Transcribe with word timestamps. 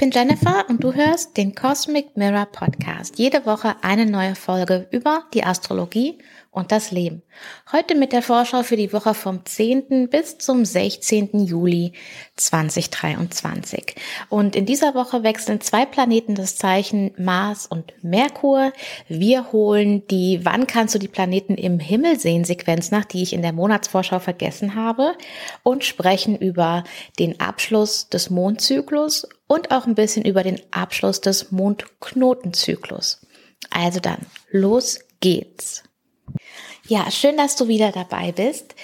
Bin 0.00 0.12
Jennifer 0.12 0.64
und 0.70 0.82
du 0.82 0.94
hörst 0.94 1.36
den 1.36 1.54
Cosmic 1.54 2.16
Mirror 2.16 2.46
Podcast. 2.46 3.18
Jede 3.18 3.44
Woche 3.44 3.76
eine 3.82 4.06
neue 4.06 4.34
Folge 4.34 4.88
über 4.90 5.24
die 5.34 5.44
Astrologie 5.44 6.16
und 6.52 6.72
das 6.72 6.90
Leben. 6.90 7.22
Heute 7.70 7.94
mit 7.94 8.12
der 8.12 8.22
Vorschau 8.22 8.64
für 8.64 8.76
die 8.76 8.92
Woche 8.92 9.14
vom 9.14 9.44
10. 9.44 10.08
bis 10.10 10.38
zum 10.38 10.64
16. 10.64 11.46
Juli 11.46 11.92
2023. 12.36 13.94
Und 14.28 14.56
in 14.56 14.66
dieser 14.66 14.94
Woche 14.94 15.22
wechseln 15.22 15.60
zwei 15.60 15.86
Planeten 15.86 16.34
das 16.34 16.56
Zeichen 16.56 17.12
Mars 17.16 17.66
und 17.66 17.92
Merkur. 18.02 18.72
Wir 19.06 19.52
holen 19.52 20.06
die 20.08 20.40
Wann 20.44 20.66
kannst 20.66 20.94
du 20.94 20.98
die 20.98 21.08
Planeten 21.08 21.54
im 21.54 21.78
Himmel 21.78 22.18
sehen 22.18 22.44
Sequenz 22.44 22.90
nach, 22.90 23.04
die 23.04 23.22
ich 23.22 23.32
in 23.32 23.42
der 23.42 23.52
Monatsvorschau 23.52 24.18
vergessen 24.18 24.74
habe 24.74 25.14
und 25.62 25.84
sprechen 25.84 26.36
über 26.36 26.82
den 27.20 27.38
Abschluss 27.38 28.08
des 28.08 28.28
Mondzyklus 28.28 29.28
und 29.46 29.70
auch 29.70 29.86
ein 29.86 29.94
bisschen 29.94 30.24
über 30.24 30.42
den 30.42 30.60
Abschluss 30.72 31.20
des 31.20 31.52
Mondknotenzyklus. 31.52 33.24
Also 33.70 34.00
dann, 34.00 34.26
los 34.50 34.98
geht's. 35.20 35.84
Ja, 36.90 37.08
schön, 37.12 37.36
dass 37.36 37.54
du 37.54 37.68
wieder 37.68 37.92
dabei 37.92 38.32
bist. 38.32 38.74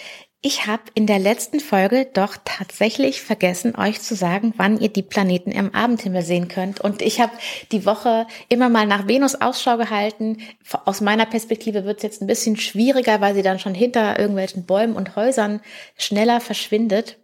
Ich 0.40 0.68
habe 0.68 0.84
in 0.94 1.08
der 1.08 1.18
letzten 1.18 1.58
Folge 1.58 2.06
doch 2.14 2.36
tatsächlich 2.44 3.20
vergessen, 3.20 3.74
euch 3.74 4.00
zu 4.00 4.14
sagen, 4.14 4.54
wann 4.56 4.78
ihr 4.78 4.90
die 4.90 5.02
Planeten 5.02 5.50
im 5.50 5.74
Abendhimmel 5.74 6.22
sehen 6.22 6.46
könnt. 6.46 6.80
Und 6.80 7.02
ich 7.02 7.20
habe 7.20 7.32
die 7.72 7.84
Woche 7.84 8.28
immer 8.48 8.68
mal 8.68 8.86
nach 8.86 9.08
Venus 9.08 9.34
Ausschau 9.34 9.76
gehalten. 9.76 10.38
Aus 10.84 11.00
meiner 11.00 11.26
Perspektive 11.26 11.84
wird 11.84 11.96
es 11.96 12.04
jetzt 12.04 12.22
ein 12.22 12.28
bisschen 12.28 12.56
schwieriger, 12.56 13.20
weil 13.20 13.34
sie 13.34 13.42
dann 13.42 13.58
schon 13.58 13.74
hinter 13.74 14.20
irgendwelchen 14.20 14.66
Bäumen 14.66 14.94
und 14.94 15.16
Häusern 15.16 15.60
schneller 15.96 16.40
verschwindet. 16.40 17.18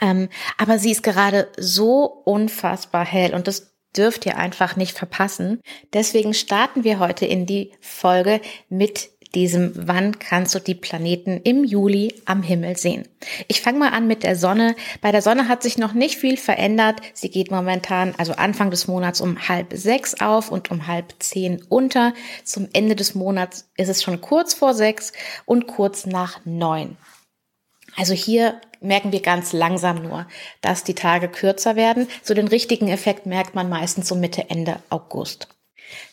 Ähm, 0.00 0.30
aber 0.56 0.78
sie 0.78 0.92
ist 0.92 1.02
gerade 1.02 1.48
so 1.58 2.04
unfassbar 2.24 3.04
hell 3.04 3.34
und 3.34 3.48
das 3.48 3.76
dürft 3.94 4.24
ihr 4.24 4.38
einfach 4.38 4.76
nicht 4.76 4.96
verpassen. 4.96 5.60
Deswegen 5.92 6.32
starten 6.32 6.84
wir 6.84 7.00
heute 7.00 7.26
in 7.26 7.44
die 7.44 7.72
Folge 7.80 8.40
mit 8.70 9.10
diesem 9.34 9.72
Wann 9.74 10.18
kannst 10.18 10.54
du 10.54 10.58
die 10.58 10.74
Planeten 10.74 11.40
im 11.44 11.64
Juli 11.64 12.14
am 12.24 12.42
Himmel 12.42 12.76
sehen. 12.76 13.06
Ich 13.48 13.60
fange 13.60 13.78
mal 13.78 13.90
an 13.90 14.06
mit 14.06 14.22
der 14.22 14.36
Sonne. 14.36 14.74
Bei 15.00 15.12
der 15.12 15.22
Sonne 15.22 15.48
hat 15.48 15.62
sich 15.62 15.78
noch 15.78 15.92
nicht 15.92 16.16
viel 16.16 16.36
verändert. 16.36 17.00
Sie 17.14 17.30
geht 17.30 17.50
momentan, 17.50 18.14
also 18.18 18.32
Anfang 18.32 18.70
des 18.70 18.88
Monats 18.88 19.20
um 19.20 19.48
halb 19.48 19.72
sechs 19.72 20.20
auf 20.20 20.50
und 20.50 20.70
um 20.70 20.86
halb 20.86 21.14
zehn 21.20 21.62
unter. 21.68 22.12
Zum 22.44 22.68
Ende 22.72 22.96
des 22.96 23.14
Monats 23.14 23.70
ist 23.76 23.88
es 23.88 24.02
schon 24.02 24.20
kurz 24.20 24.54
vor 24.54 24.74
sechs 24.74 25.12
und 25.44 25.66
kurz 25.66 26.06
nach 26.06 26.40
neun. 26.44 26.96
Also 27.96 28.14
hier 28.14 28.60
merken 28.80 29.12
wir 29.12 29.20
ganz 29.20 29.52
langsam 29.52 30.02
nur, 30.02 30.26
dass 30.60 30.84
die 30.84 30.94
Tage 30.94 31.28
kürzer 31.28 31.76
werden. 31.76 32.08
So 32.22 32.34
den 32.34 32.48
richtigen 32.48 32.88
Effekt 32.88 33.26
merkt 33.26 33.54
man 33.54 33.68
meistens 33.68 34.08
so 34.08 34.14
Mitte, 34.14 34.48
Ende 34.48 34.80
August. 34.90 35.48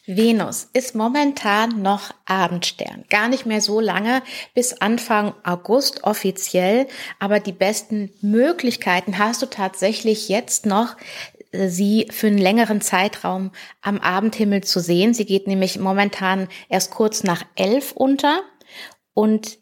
Venus 0.06 0.70
ist 0.74 0.96
momentan 0.96 1.82
noch 1.82 2.14
Abendstern. 2.26 3.06
Gar 3.10 3.28
nicht 3.28 3.46
mehr 3.46 3.62
so 3.62 3.80
lange 3.80 4.22
bis 4.54 4.74
Anfang 4.74 5.34
August 5.44 6.04
offiziell. 6.04 6.88
Aber 7.20 7.40
die 7.40 7.52
besten 7.52 8.12
Möglichkeiten 8.22 9.18
hast 9.18 9.42
du 9.42 9.46
tatsächlich 9.48 10.30
jetzt 10.30 10.66
noch, 10.66 10.96
sie 11.52 12.08
für 12.12 12.28
einen 12.28 12.38
längeren 12.38 12.82
Zeitraum 12.82 13.52
am 13.82 14.00
Abendhimmel 14.00 14.64
zu 14.64 14.80
sehen. 14.80 15.14
Sie 15.14 15.26
geht 15.26 15.48
nämlich 15.48 15.80
momentan 15.80 16.48
erst 16.70 16.92
kurz 16.92 17.24
nach 17.24 17.44
elf 17.56 17.92
unter 17.94 18.42
und 19.14 19.58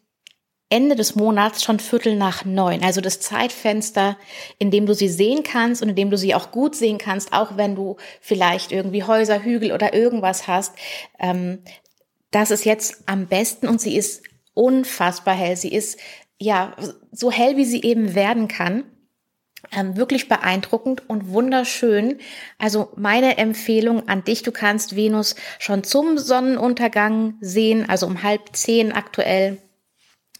Ende 0.68 0.96
des 0.96 1.14
Monats 1.14 1.62
schon 1.62 1.78
Viertel 1.78 2.16
nach 2.16 2.44
neun. 2.44 2.82
Also 2.82 3.00
das 3.00 3.20
Zeitfenster, 3.20 4.16
in 4.58 4.72
dem 4.72 4.86
du 4.86 4.94
sie 4.94 5.08
sehen 5.08 5.44
kannst 5.44 5.80
und 5.80 5.90
in 5.90 5.94
dem 5.94 6.10
du 6.10 6.18
sie 6.18 6.34
auch 6.34 6.50
gut 6.50 6.74
sehen 6.74 6.98
kannst, 6.98 7.32
auch 7.32 7.56
wenn 7.56 7.76
du 7.76 7.96
vielleicht 8.20 8.72
irgendwie 8.72 9.04
Häuser, 9.04 9.44
Hügel 9.44 9.72
oder 9.72 9.94
irgendwas 9.94 10.48
hast. 10.48 10.74
Ähm, 11.20 11.60
das 12.32 12.50
ist 12.50 12.64
jetzt 12.64 13.04
am 13.06 13.26
besten 13.26 13.68
und 13.68 13.80
sie 13.80 13.96
ist 13.96 14.24
unfassbar 14.54 15.34
hell. 15.34 15.56
Sie 15.56 15.72
ist 15.72 16.00
ja 16.38 16.74
so 17.12 17.30
hell, 17.30 17.56
wie 17.56 17.64
sie 17.64 17.82
eben 17.82 18.16
werden 18.16 18.48
kann. 18.48 18.84
Ähm, 19.72 19.96
wirklich 19.96 20.28
beeindruckend 20.28 21.08
und 21.08 21.28
wunderschön. 21.30 22.18
Also 22.58 22.92
meine 22.96 23.38
Empfehlung 23.38 24.08
an 24.08 24.24
dich, 24.24 24.42
du 24.42 24.52
kannst 24.52 24.96
Venus 24.96 25.36
schon 25.58 25.84
zum 25.84 26.18
Sonnenuntergang 26.18 27.34
sehen, 27.40 27.88
also 27.88 28.06
um 28.06 28.22
halb 28.22 28.54
zehn 28.54 28.92
aktuell 28.92 29.58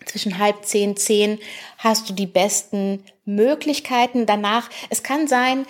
zwischen 0.06 0.38
halb 0.38 0.64
zehn, 0.64 0.96
zehn 0.96 1.38
hast 1.78 2.08
du 2.08 2.14
die 2.14 2.26
besten 2.26 3.04
Möglichkeiten. 3.24 4.26
Danach, 4.26 4.70
es 4.90 5.02
kann 5.02 5.28
sein, 5.28 5.66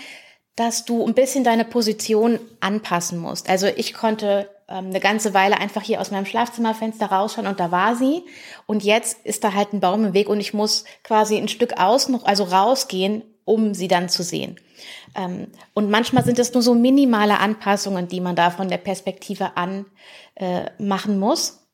dass 0.55 0.85
du 0.85 1.07
ein 1.07 1.15
bisschen 1.15 1.45
deine 1.45 1.65
Position 1.65 2.39
anpassen 2.61 3.19
musst. 3.19 3.49
Also 3.49 3.67
ich 3.67 3.93
konnte 3.93 4.49
ähm, 4.69 4.87
eine 4.87 5.01
ganze 5.01 5.35
Weile 5.35 5.59
einfach 5.59 5.83
hier 5.83 6.01
aus 6.01 6.11
meinem 6.11 6.27
Schlafzimmerfenster 6.27 7.07
rausschauen 7.07 7.47
und 7.47 7.61
da 7.61 7.71
war 7.71 7.95
sie. 7.95 8.25
Und 8.67 8.83
jetzt 8.83 9.25
ist 9.25 9.45
da 9.45 9.53
halt 9.53 9.73
ein 9.73 9.81
Baum 9.81 10.05
im 10.07 10.15
Weg 10.15 10.29
und 10.29 10.41
ich 10.41 10.55
muss 10.55 10.85
quasi 11.05 11.37
ein 11.37 11.49
Stück 11.49 11.79
außen, 11.79 12.25
also 12.25 12.45
rausgehen, 12.45 13.23
um 13.45 13.75
sie 13.75 13.89
dann 13.89 14.09
zu 14.09 14.23
sehen. 14.23 14.59
Ähm, 15.15 15.49
und 15.75 15.91
manchmal 15.91 16.25
sind 16.25 16.39
es 16.39 16.53
nur 16.53 16.63
so 16.63 16.75
minimale 16.75 17.39
Anpassungen, 17.39 18.09
die 18.09 18.21
man 18.21 18.35
da 18.35 18.51
von 18.51 18.69
der 18.69 18.79
Perspektive 18.79 19.57
an 19.57 19.87
äh, 20.35 20.71
machen 20.79 21.19
muss. 21.19 21.66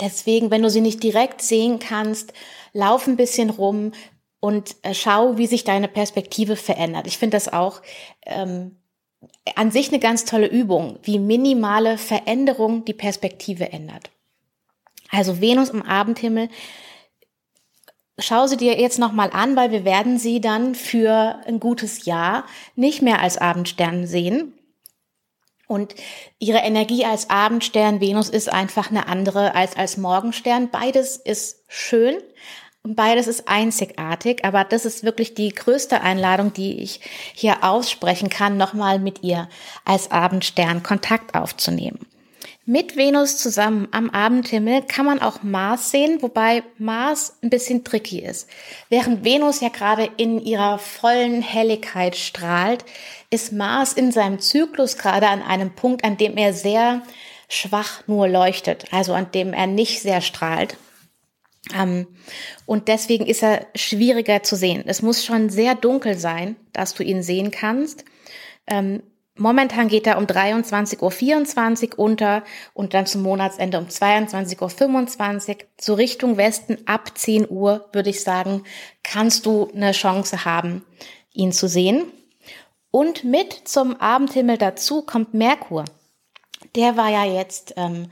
Deswegen, 0.00 0.50
wenn 0.50 0.62
du 0.62 0.70
sie 0.70 0.80
nicht 0.80 1.02
direkt 1.02 1.42
sehen 1.42 1.78
kannst, 1.78 2.32
lauf 2.72 3.06
ein 3.06 3.16
bisschen 3.16 3.50
rum 3.50 3.92
und 4.40 4.76
äh, 4.82 4.94
schau, 4.94 5.38
wie 5.38 5.46
sich 5.46 5.64
deine 5.64 5.88
Perspektive 5.88 6.56
verändert. 6.56 7.06
Ich 7.06 7.18
finde 7.18 7.36
das 7.36 7.52
auch 7.52 7.82
ähm, 8.26 8.76
an 9.54 9.70
sich 9.70 9.88
eine 9.88 10.00
ganz 10.00 10.24
tolle 10.24 10.46
Übung, 10.46 10.98
wie 11.02 11.18
minimale 11.18 11.98
Veränderung 11.98 12.84
die 12.84 12.94
Perspektive 12.94 13.72
ändert. 13.72 14.10
Also 15.10 15.40
Venus 15.40 15.68
im 15.68 15.82
Abendhimmel, 15.82 16.48
schau 18.18 18.46
sie 18.46 18.56
dir 18.56 18.80
jetzt 18.80 18.98
nochmal 18.98 19.30
an, 19.32 19.56
weil 19.56 19.70
wir 19.70 19.84
werden 19.84 20.18
sie 20.18 20.40
dann 20.40 20.74
für 20.74 21.40
ein 21.46 21.60
gutes 21.60 22.04
Jahr 22.06 22.44
nicht 22.74 23.02
mehr 23.02 23.20
als 23.20 23.38
Abendstern 23.38 24.06
sehen, 24.06 24.54
und 25.72 25.94
ihre 26.38 26.58
Energie 26.58 27.04
als 27.04 27.30
Abendstern 27.30 28.00
Venus 28.00 28.28
ist 28.28 28.52
einfach 28.52 28.90
eine 28.90 29.08
andere 29.08 29.54
als 29.54 29.76
als 29.76 29.96
Morgenstern. 29.96 30.70
Beides 30.70 31.16
ist 31.16 31.64
schön 31.66 32.16
und 32.82 32.94
beides 32.94 33.26
ist 33.26 33.48
einzigartig, 33.48 34.44
aber 34.44 34.64
das 34.64 34.84
ist 34.84 35.02
wirklich 35.02 35.34
die 35.34 35.50
größte 35.50 36.00
Einladung, 36.02 36.52
die 36.52 36.80
ich 36.80 37.00
hier 37.32 37.64
aussprechen 37.64 38.28
kann, 38.28 38.56
nochmal 38.56 38.98
mit 38.98 39.22
ihr 39.22 39.48
als 39.84 40.10
Abendstern 40.10 40.82
Kontakt 40.82 41.34
aufzunehmen. 41.34 42.11
Mit 42.72 42.96
Venus 42.96 43.36
zusammen 43.36 43.86
am 43.90 44.08
Abendhimmel 44.08 44.80
kann 44.80 45.04
man 45.04 45.20
auch 45.20 45.42
Mars 45.42 45.90
sehen, 45.90 46.22
wobei 46.22 46.62
Mars 46.78 47.36
ein 47.42 47.50
bisschen 47.50 47.84
tricky 47.84 48.20
ist. 48.20 48.48
Während 48.88 49.26
Venus 49.26 49.60
ja 49.60 49.68
gerade 49.68 50.08
in 50.16 50.40
ihrer 50.40 50.78
vollen 50.78 51.42
Helligkeit 51.42 52.16
strahlt, 52.16 52.86
ist 53.28 53.52
Mars 53.52 53.92
in 53.92 54.10
seinem 54.10 54.40
Zyklus 54.40 54.96
gerade 54.96 55.28
an 55.28 55.42
einem 55.42 55.74
Punkt, 55.74 56.02
an 56.02 56.16
dem 56.16 56.38
er 56.38 56.54
sehr 56.54 57.02
schwach 57.46 58.04
nur 58.06 58.26
leuchtet, 58.26 58.86
also 58.90 59.12
an 59.12 59.30
dem 59.32 59.52
er 59.52 59.66
nicht 59.66 60.00
sehr 60.00 60.22
strahlt. 60.22 60.78
Ähm, 61.78 62.06
und 62.64 62.88
deswegen 62.88 63.26
ist 63.26 63.42
er 63.42 63.66
schwieriger 63.74 64.42
zu 64.44 64.56
sehen. 64.56 64.82
Es 64.86 65.02
muss 65.02 65.26
schon 65.26 65.50
sehr 65.50 65.74
dunkel 65.74 66.16
sein, 66.16 66.56
dass 66.72 66.94
du 66.94 67.02
ihn 67.02 67.22
sehen 67.22 67.50
kannst. 67.50 68.06
Ähm, 68.66 69.02
Momentan 69.36 69.88
geht 69.88 70.06
er 70.06 70.18
um 70.18 70.24
23.24 70.24 71.92
Uhr 71.92 71.98
unter 71.98 72.44
und 72.74 72.92
dann 72.92 73.06
zum 73.06 73.22
Monatsende 73.22 73.78
um 73.78 73.86
22.25 73.86 75.48
Uhr. 75.50 75.56
Zur 75.78 75.96
Richtung 75.96 76.36
Westen 76.36 76.78
ab 76.86 77.12
10 77.16 77.48
Uhr 77.48 77.88
würde 77.92 78.10
ich 78.10 78.22
sagen, 78.22 78.64
kannst 79.02 79.46
du 79.46 79.70
eine 79.74 79.92
Chance 79.92 80.44
haben, 80.44 80.84
ihn 81.32 81.52
zu 81.52 81.66
sehen. 81.66 82.04
Und 82.90 83.24
mit 83.24 83.54
zum 83.66 83.96
Abendhimmel 83.96 84.58
dazu 84.58 85.00
kommt 85.00 85.32
Merkur. 85.32 85.86
Der 86.76 86.98
war 86.98 87.10
ja 87.10 87.24
jetzt 87.24 87.72
ähm, 87.78 88.10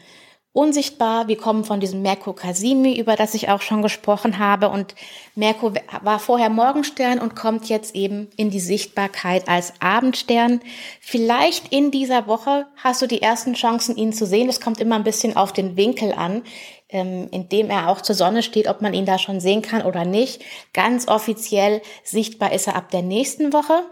unsichtbar. 0.53 1.29
Wir 1.29 1.37
kommen 1.37 1.65
von 1.65 1.79
diesem 1.79 2.03
Merkur 2.03 2.35
Casimi, 2.35 2.99
über 2.99 3.15
das 3.15 3.35
ich 3.35 3.49
auch 3.49 3.61
schon 3.61 3.83
gesprochen 3.83 4.39
habe. 4.39 4.69
Und 4.69 4.95
Merkur 5.37 5.75
war 6.03 6.19
vorher 6.19 6.51
Morgenstern 6.51 7.21
und 7.21 7.37
kommt 7.37 7.69
jetzt 7.69 7.95
eben 7.95 8.29
in 8.37 8.51
die 8.51 8.61
Sichtbarkeit 8.61 9.49
als 9.49 9.75
Abendstern. 9.81 10.61
Vielleicht 11.01 11.73
in 11.73 11.93
dieser 11.93 12.27
Woche 12.27 12.67
hast 12.77 13.01
du 13.01 13.07
die 13.07 13.23
ersten 13.23 13.55
Chancen, 13.55 13.97
ihn 13.97 14.13
zu 14.13 14.27
sehen. 14.27 14.49
Es 14.49 14.61
kommt 14.61 14.81
immer 14.81 14.97
ein 14.97 15.05
bisschen 15.05 15.37
auf 15.37 15.53
den 15.53 15.77
Winkel 15.77 16.13
an, 16.13 16.43
ähm, 16.89 17.29
in 17.31 17.49
dem 17.49 17.71
er 17.71 17.89
auch 17.89 18.01
zur 18.01 18.17
Sonne 18.17 18.43
steht, 18.43 18.67
ob 18.67 18.83
man 18.83 18.93
ihn 18.93 19.07
da 19.07 19.19
schon 19.19 19.39
sehen 19.39 19.63
kann 19.63 19.83
oder 19.83 20.05
nicht. 20.05 20.43
Ganz 20.73 21.07
offiziell 21.07 21.81
sichtbar 22.03 22.53
ist 22.53 22.67
er 22.67 22.75
ab 22.75 22.91
der 22.91 23.03
nächsten 23.03 23.53
Woche. 23.53 23.85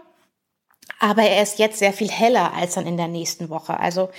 Aber 0.99 1.21
er 1.21 1.41
ist 1.41 1.59
jetzt 1.59 1.79
sehr 1.79 1.93
viel 1.93 2.09
heller 2.09 2.53
als 2.53 2.73
dann 2.73 2.85
in 2.85 2.97
der 2.97 3.07
nächsten 3.07 3.49
Woche. 3.49 3.79
Also 3.79 4.09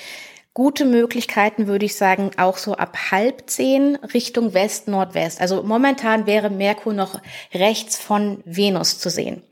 gute 0.55 0.85
Möglichkeiten, 0.85 1.67
würde 1.67 1.87
ich 1.87 1.97
sagen, 1.97 2.33
auch 2.37 2.57
so 2.57 2.75
ab 2.75 2.97
halb 3.11 3.49
zehn 3.49 3.97
Richtung 3.97 4.53
West, 4.53 4.89
Nordwest. 4.89 5.41
Also 5.41 5.63
momentan 5.63 6.27
wäre 6.27 6.51
Merkur 6.51 6.93
noch 6.93 7.21
rechts 7.55 7.97
von 7.97 8.43
Venus 8.45 8.99
zu 8.99 9.11
sehen, 9.11 9.43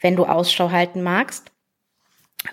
wenn 0.00 0.16
du 0.16 0.24
Ausschau 0.24 0.70
halten 0.70 1.02
magst. 1.02 1.52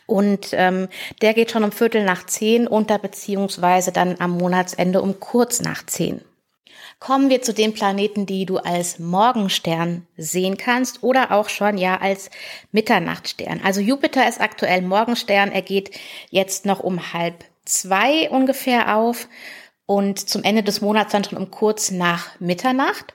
Und 0.07 0.49
ähm, 0.53 0.87
der 1.21 1.33
geht 1.33 1.51
schon 1.51 1.63
um 1.63 1.71
Viertel 1.71 2.03
nach 2.03 2.25
zehn 2.25 2.67
unter, 2.67 2.97
beziehungsweise 2.97 3.91
dann 3.91 4.15
am 4.19 4.31
Monatsende 4.31 5.01
um 5.01 5.19
kurz 5.19 5.61
nach 5.61 5.85
zehn. 5.85 6.21
Kommen 6.99 7.29
wir 7.29 7.41
zu 7.41 7.53
den 7.53 7.73
Planeten, 7.73 8.25
die 8.25 8.45
du 8.45 8.57
als 8.57 8.99
Morgenstern 8.99 10.07
sehen 10.17 10.57
kannst 10.57 11.03
oder 11.03 11.31
auch 11.31 11.49
schon 11.49 11.77
ja 11.77 11.97
als 11.97 12.29
Mitternachtstern. 12.71 13.61
Also 13.63 13.81
Jupiter 13.81 14.27
ist 14.27 14.41
aktuell 14.41 14.81
Morgenstern. 14.81 15.51
Er 15.51 15.61
geht 15.61 15.91
jetzt 16.29 16.65
noch 16.65 16.79
um 16.79 17.13
halb 17.13 17.43
zwei 17.65 18.29
ungefähr 18.29 18.95
auf 18.95 19.27
und 19.85 20.29
zum 20.29 20.43
Ende 20.43 20.63
des 20.63 20.81
Monats 20.81 21.11
dann 21.11 21.23
schon 21.23 21.37
um 21.37 21.51
kurz 21.51 21.91
nach 21.91 22.39
Mitternacht. 22.39 23.13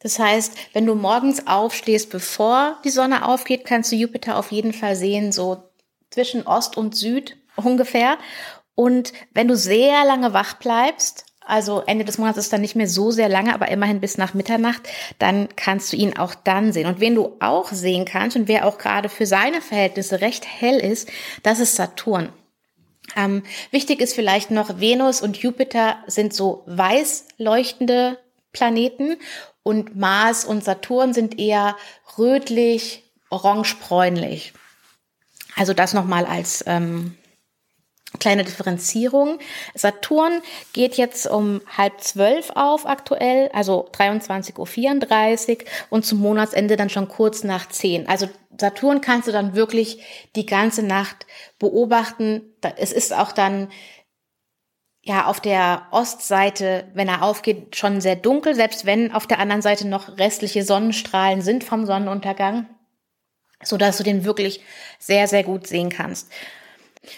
Das 0.00 0.18
heißt, 0.18 0.56
wenn 0.72 0.86
du 0.86 0.94
morgens 0.94 1.46
aufstehst, 1.46 2.10
bevor 2.10 2.78
die 2.84 2.90
Sonne 2.90 3.26
aufgeht, 3.26 3.64
kannst 3.64 3.92
du 3.92 3.96
Jupiter 3.96 4.38
auf 4.38 4.50
jeden 4.50 4.72
Fall 4.72 4.96
sehen, 4.96 5.30
so 5.30 5.62
zwischen 6.10 6.46
Ost 6.46 6.76
und 6.76 6.96
Süd 6.96 7.36
ungefähr. 7.56 8.16
Und 8.74 9.12
wenn 9.32 9.46
du 9.46 9.56
sehr 9.56 10.04
lange 10.06 10.32
wach 10.32 10.54
bleibst, 10.54 11.26
also 11.44 11.82
Ende 11.86 12.04
des 12.04 12.16
Monats 12.16 12.38
ist 12.38 12.52
dann 12.52 12.60
nicht 12.60 12.76
mehr 12.76 12.86
so 12.86 13.10
sehr 13.10 13.28
lange, 13.28 13.52
aber 13.52 13.68
immerhin 13.68 14.00
bis 14.00 14.16
nach 14.16 14.34
Mitternacht, 14.34 14.82
dann 15.18 15.48
kannst 15.56 15.92
du 15.92 15.96
ihn 15.96 16.16
auch 16.16 16.34
dann 16.34 16.72
sehen. 16.72 16.86
Und 16.86 17.00
wen 17.00 17.14
du 17.14 17.36
auch 17.40 17.68
sehen 17.72 18.04
kannst 18.04 18.36
und 18.36 18.48
wer 18.48 18.66
auch 18.66 18.78
gerade 18.78 19.08
für 19.08 19.26
seine 19.26 19.60
Verhältnisse 19.60 20.20
recht 20.20 20.46
hell 20.46 20.78
ist, 20.78 21.10
das 21.42 21.58
ist 21.58 21.76
Saturn. 21.76 22.32
Ähm, 23.16 23.42
wichtig 23.70 24.00
ist 24.00 24.14
vielleicht 24.14 24.50
noch, 24.50 24.80
Venus 24.80 25.20
und 25.22 25.36
Jupiter 25.36 25.98
sind 26.06 26.34
so 26.34 26.62
weiß 26.66 27.26
leuchtende 27.38 28.18
Planeten 28.52 29.16
und 29.62 29.96
Mars 29.96 30.44
und 30.44 30.64
Saturn 30.64 31.12
sind 31.12 31.38
eher 31.38 31.76
rötlich, 32.18 33.04
orange-bräunlich. 33.30 34.52
Also 35.56 35.74
das 35.74 35.94
nochmal 35.94 36.26
als 36.26 36.64
ähm, 36.66 37.16
kleine 38.18 38.44
Differenzierung. 38.44 39.38
Saturn 39.74 40.42
geht 40.72 40.96
jetzt 40.96 41.26
um 41.26 41.60
halb 41.76 42.00
zwölf 42.00 42.50
auf 42.54 42.86
aktuell, 42.86 43.50
also 43.52 43.88
23.34 43.92 45.50
Uhr 45.50 45.66
und 45.90 46.04
zum 46.04 46.18
Monatsende 46.18 46.76
dann 46.76 46.90
schon 46.90 47.08
kurz 47.08 47.44
nach 47.44 47.68
zehn. 47.68 48.08
Also 48.08 48.28
Saturn 48.58 49.00
kannst 49.00 49.28
du 49.28 49.32
dann 49.32 49.54
wirklich 49.54 50.02
die 50.36 50.46
ganze 50.46 50.82
Nacht 50.82 51.26
beobachten. 51.58 52.42
Es 52.76 52.92
ist 52.92 53.14
auch 53.14 53.32
dann 53.32 53.68
ja 55.02 55.26
auf 55.26 55.40
der 55.40 55.86
Ostseite, 55.92 56.88
wenn 56.94 57.08
er 57.08 57.22
aufgeht, 57.22 57.76
schon 57.76 58.00
sehr 58.00 58.16
dunkel, 58.16 58.54
selbst 58.54 58.84
wenn 58.84 59.12
auf 59.12 59.26
der 59.26 59.38
anderen 59.38 59.62
Seite 59.62 59.86
noch 59.88 60.18
restliche 60.18 60.62
Sonnenstrahlen 60.62 61.42
sind 61.42 61.64
vom 61.64 61.86
Sonnenuntergang, 61.86 62.68
so 63.62 63.76
dass 63.76 63.96
du 63.96 64.02
den 64.02 64.24
wirklich 64.24 64.60
sehr 64.98 65.26
sehr 65.26 65.44
gut 65.44 65.66
sehen 65.66 65.88
kannst. 65.88 66.30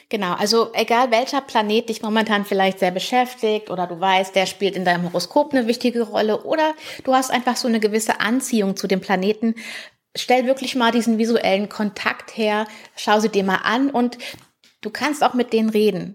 Genau, 0.08 0.34
also 0.34 0.72
egal 0.74 1.10
welcher 1.10 1.40
Planet 1.40 1.88
dich 1.88 2.02
momentan 2.02 2.44
vielleicht 2.44 2.78
sehr 2.78 2.92
beschäftigt 2.92 3.68
oder 3.68 3.86
du 3.86 3.98
weißt, 3.98 4.34
der 4.34 4.46
spielt 4.46 4.76
in 4.76 4.84
deinem 4.84 5.04
Horoskop 5.04 5.52
eine 5.52 5.66
wichtige 5.66 6.02
Rolle 6.02 6.44
oder 6.44 6.74
du 7.04 7.14
hast 7.14 7.30
einfach 7.30 7.56
so 7.56 7.66
eine 7.66 7.80
gewisse 7.80 8.20
Anziehung 8.20 8.76
zu 8.76 8.86
dem 8.86 9.00
Planeten, 9.00 9.56
stell 10.16 10.46
wirklich 10.46 10.76
mal 10.76 10.92
diesen 10.92 11.18
visuellen 11.18 11.68
Kontakt 11.68 12.36
her, 12.36 12.66
schau 12.94 13.18
sie 13.18 13.28
dir 13.28 13.44
mal 13.44 13.60
an 13.64 13.90
und 13.90 14.18
du 14.82 14.90
kannst 14.90 15.24
auch 15.24 15.34
mit 15.34 15.52
denen 15.52 15.70
reden. 15.70 16.14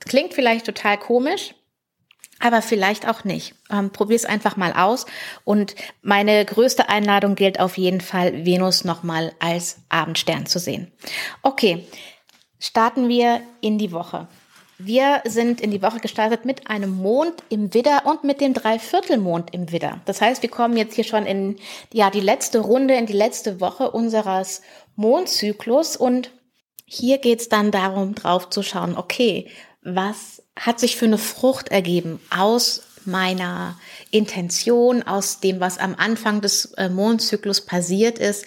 Klingt 0.00 0.34
vielleicht 0.34 0.66
total 0.66 0.98
komisch, 0.98 1.54
aber 2.40 2.62
vielleicht 2.62 3.08
auch 3.08 3.24
nicht. 3.24 3.54
Ähm, 3.70 3.90
Probier 3.90 4.16
es 4.16 4.24
einfach 4.24 4.56
mal 4.56 4.72
aus. 4.72 5.06
Und 5.44 5.76
meine 6.02 6.44
größte 6.44 6.88
Einladung 6.88 7.36
gilt 7.36 7.60
auf 7.60 7.78
jeden 7.78 8.00
Fall, 8.00 8.44
Venus 8.44 8.84
nochmal 8.84 9.32
als 9.38 9.78
Abendstern 9.88 10.46
zu 10.46 10.58
sehen. 10.58 10.92
Okay, 11.42 11.86
starten 12.64 13.08
wir 13.08 13.42
in 13.60 13.78
die 13.78 13.92
Woche. 13.92 14.26
Wir 14.78 15.22
sind 15.24 15.60
in 15.60 15.70
die 15.70 15.82
Woche 15.82 16.00
gestartet 16.00 16.44
mit 16.44 16.68
einem 16.68 16.96
Mond 16.96 17.44
im 17.48 17.72
Widder 17.74 18.02
und 18.06 18.24
mit 18.24 18.40
dem 18.40 18.54
Dreiviertelmond 18.54 19.54
im 19.54 19.70
Widder. 19.70 20.00
Das 20.04 20.20
heißt, 20.20 20.42
wir 20.42 20.50
kommen 20.50 20.76
jetzt 20.76 20.94
hier 20.94 21.04
schon 21.04 21.26
in 21.26 21.56
ja, 21.92 22.10
die 22.10 22.20
letzte 22.20 22.58
Runde, 22.58 22.94
in 22.94 23.06
die 23.06 23.12
letzte 23.12 23.60
Woche 23.60 23.90
unseres 23.90 24.62
Mondzyklus 24.96 25.96
und 25.96 26.30
hier 26.86 27.18
geht's 27.18 27.48
dann 27.48 27.70
darum, 27.70 28.14
drauf 28.14 28.50
zu 28.50 28.62
schauen, 28.62 28.96
okay, 28.96 29.48
was 29.82 30.42
hat 30.56 30.80
sich 30.80 30.96
für 30.96 31.06
eine 31.06 31.18
Frucht 31.18 31.68
ergeben 31.68 32.20
aus 32.36 32.82
meiner 33.04 33.78
Intention, 34.10 35.02
aus 35.02 35.40
dem, 35.40 35.60
was 35.60 35.78
am 35.78 35.94
Anfang 35.96 36.40
des 36.40 36.72
äh, 36.74 36.88
Mondzyklus 36.88 37.60
passiert 37.60 38.18
ist, 38.18 38.46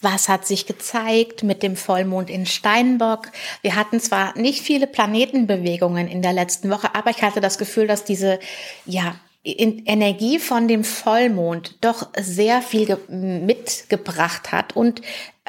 was 0.00 0.28
hat 0.28 0.46
sich 0.46 0.66
gezeigt 0.66 1.42
mit 1.42 1.62
dem 1.62 1.76
Vollmond 1.76 2.30
in 2.30 2.46
Steinbock? 2.46 3.28
Wir 3.62 3.76
hatten 3.76 4.00
zwar 4.00 4.36
nicht 4.38 4.62
viele 4.62 4.86
Planetenbewegungen 4.86 6.08
in 6.08 6.22
der 6.22 6.32
letzten 6.32 6.70
Woche, 6.70 6.94
aber 6.94 7.10
ich 7.10 7.22
hatte 7.22 7.40
das 7.40 7.58
Gefühl, 7.58 7.86
dass 7.86 8.04
diese, 8.04 8.38
ja, 8.86 9.14
Energie 9.42 10.38
von 10.38 10.68
dem 10.68 10.84
Vollmond 10.84 11.78
doch 11.80 12.08
sehr 12.18 12.60
viel 12.60 12.98
mitgebracht 13.08 14.52
hat 14.52 14.76
und 14.76 15.00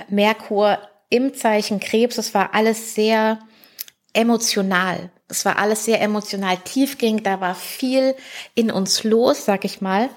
Merkur 0.07 0.79
im 1.09 1.33
Zeichen 1.33 1.81
Krebs, 1.81 2.17
es 2.17 2.33
war 2.33 2.53
alles 2.53 2.95
sehr 2.95 3.39
emotional. 4.13 5.11
Es 5.27 5.43
war 5.43 5.57
alles 5.57 5.85
sehr 5.85 6.01
emotional 6.01 6.57
tiefgängig, 6.57 7.23
da 7.23 7.41
war 7.41 7.53
viel 7.53 8.15
in 8.55 8.71
uns 8.71 9.03
los, 9.03 9.43
sag 9.45 9.65
ich 9.65 9.81
mal. 9.81 10.09